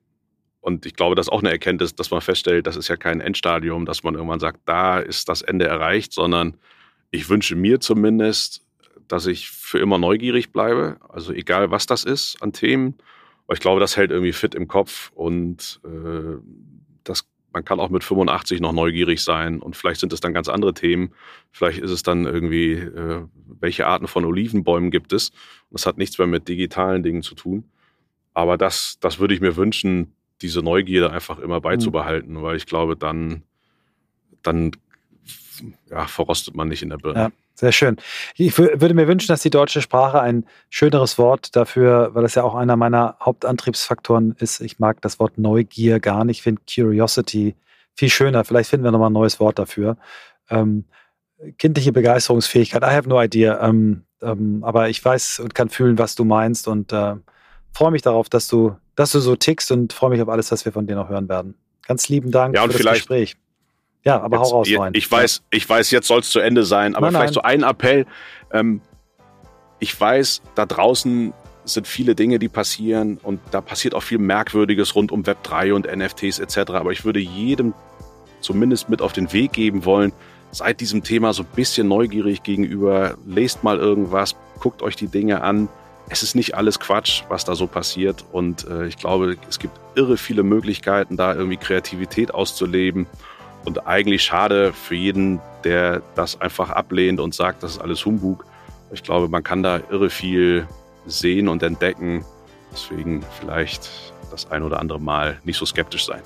[0.61, 3.21] Und ich glaube, das ist auch eine Erkenntnis, dass man feststellt, das ist ja kein
[3.21, 6.57] Endstadium, dass man irgendwann sagt, da ist das Ende erreicht, sondern
[7.11, 8.63] ich wünsche mir zumindest,
[9.09, 10.99] dass ich für immer neugierig bleibe.
[11.09, 12.99] Also egal, was das ist an Themen.
[13.47, 16.37] Aber ich glaube, das hält irgendwie fit im Kopf und äh,
[17.05, 20.49] das, man kann auch mit 85 noch neugierig sein und vielleicht sind es dann ganz
[20.49, 21.13] andere Themen.
[21.51, 23.23] Vielleicht ist es dann irgendwie, äh,
[23.61, 25.33] welche Arten von Olivenbäumen gibt es.
[25.71, 27.65] Das hat nichts mehr mit digitalen Dingen zu tun.
[28.35, 31.63] Aber das, das würde ich mir wünschen, diese Neugierde einfach immer mhm.
[31.63, 32.43] beizubehalten, mhm.
[32.43, 33.43] weil ich glaube, dann,
[34.43, 34.73] dann
[35.91, 37.19] ja, verrostet man nicht in der Birne.
[37.19, 37.97] Ja, sehr schön.
[38.37, 42.43] Ich würde mir wünschen, dass die deutsche Sprache ein schöneres Wort dafür, weil das ja
[42.43, 44.61] auch einer meiner Hauptantriebsfaktoren ist.
[44.61, 46.39] Ich mag das Wort Neugier gar nicht.
[46.39, 47.55] Ich finde Curiosity
[47.95, 48.45] viel schöner.
[48.45, 49.97] Vielleicht finden wir nochmal ein neues Wort dafür.
[50.49, 50.85] Ähm,
[51.59, 52.83] kindliche Begeisterungsfähigkeit.
[52.83, 53.67] I have no idea.
[53.67, 57.15] Ähm, ähm, aber ich weiß und kann fühlen, was du meinst und äh,
[57.73, 60.67] freue mich darauf, dass du dass du so tickst und freue mich auf alles, was
[60.67, 61.55] wir von dir noch hören werden.
[61.87, 63.37] Ganz lieben Dank ja, für das Gespräch.
[64.05, 64.97] Ja, aber jetzt, hau raus, Freund.
[64.97, 67.61] Ich weiß, ich weiß, jetzt soll es zu Ende sein, aber nein, vielleicht nein.
[67.61, 68.07] so ein Appell.
[68.53, 68.81] Ähm,
[69.79, 71.33] ich weiß, da draußen
[71.65, 75.87] sind viele Dinge, die passieren und da passiert auch viel Merkwürdiges rund um Web3 und
[75.87, 76.73] NFTs etc.
[76.73, 77.75] Aber ich würde jedem
[78.41, 80.13] zumindest mit auf den Weg geben wollen.
[80.53, 85.43] Seid diesem Thema so ein bisschen neugierig gegenüber, lest mal irgendwas, guckt euch die Dinge
[85.43, 85.69] an.
[86.09, 88.25] Es ist nicht alles Quatsch, was da so passiert.
[88.33, 93.07] Und äh, ich glaube, es gibt irre viele Möglichkeiten, da irgendwie Kreativität auszuleben.
[93.65, 98.47] Und eigentlich schade für jeden, der das einfach ablehnt und sagt, das ist alles Humbug.
[98.93, 100.67] Ich glaube, man kann da irre viel
[101.07, 102.25] sehen und entdecken.
[102.73, 103.91] Deswegen vielleicht
[104.31, 106.23] das ein oder andere Mal nicht so skeptisch sein.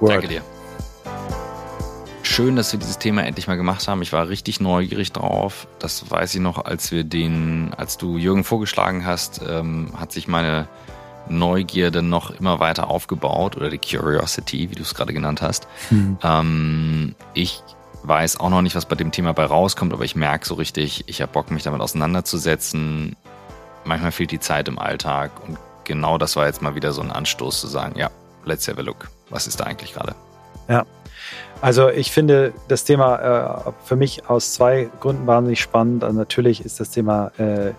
[0.00, 0.12] Word.
[0.12, 0.42] Danke dir.
[2.22, 4.00] Schön, dass wir dieses Thema endlich mal gemacht haben.
[4.00, 5.66] Ich war richtig neugierig drauf.
[5.78, 10.28] Das weiß ich noch, als wir den, als du Jürgen vorgeschlagen hast, ähm, hat sich
[10.28, 10.66] meine
[11.32, 15.66] Neugierde noch immer weiter aufgebaut oder die Curiosity, wie du es gerade genannt hast.
[15.88, 16.18] Hm.
[16.22, 17.62] Ähm, ich
[18.04, 21.04] weiß auch noch nicht, was bei dem Thema bei rauskommt, aber ich merke so richtig,
[21.06, 23.16] ich habe Bock, mich damit auseinanderzusetzen.
[23.84, 27.10] Manchmal fehlt die Zeit im Alltag und genau das war jetzt mal wieder so ein
[27.10, 28.10] Anstoß zu sagen, ja,
[28.44, 29.08] let's have a look.
[29.30, 30.14] Was ist da eigentlich gerade?
[30.68, 30.84] Ja.
[31.60, 36.02] Also ich finde das Thema äh, für mich aus zwei Gründen wahnsinnig spannend.
[36.02, 37.72] Also natürlich ist das Thema äh,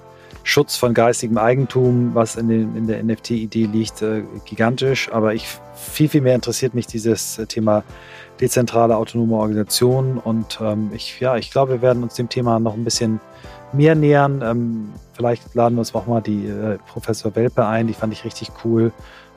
[0.44, 5.10] Schutz von geistigem Eigentum, was in, den, in der NFT-Idee liegt, äh, gigantisch.
[5.12, 7.84] Aber ich viel, viel mehr interessiert mich dieses Thema
[8.40, 10.18] dezentrale autonome Organisation.
[10.18, 13.20] Und ähm, ich, ja, ich glaube, wir werden uns dem Thema noch ein bisschen
[13.72, 14.42] mehr nähern.
[14.44, 18.26] Ähm, vielleicht laden wir uns auch mal die äh, Professor Welpe ein, die fand ich
[18.26, 18.92] richtig cool.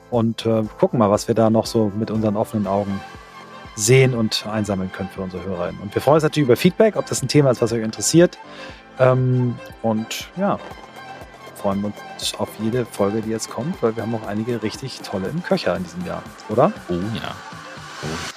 [0.09, 2.99] Und äh, gucken mal, was wir da noch so mit unseren offenen Augen
[3.75, 5.81] sehen und einsammeln können für unsere Hörerinnen.
[5.81, 8.37] Und wir freuen uns natürlich über Feedback, ob das ein Thema ist, was euch interessiert.
[8.99, 10.59] Ähm, und ja,
[11.57, 15.27] freuen uns auf jede Folge, die jetzt kommt, weil wir haben noch einige richtig tolle
[15.29, 16.71] im Köcher in diesem Jahr, oder?
[16.89, 17.35] Oh ja.
[18.03, 18.36] Oh.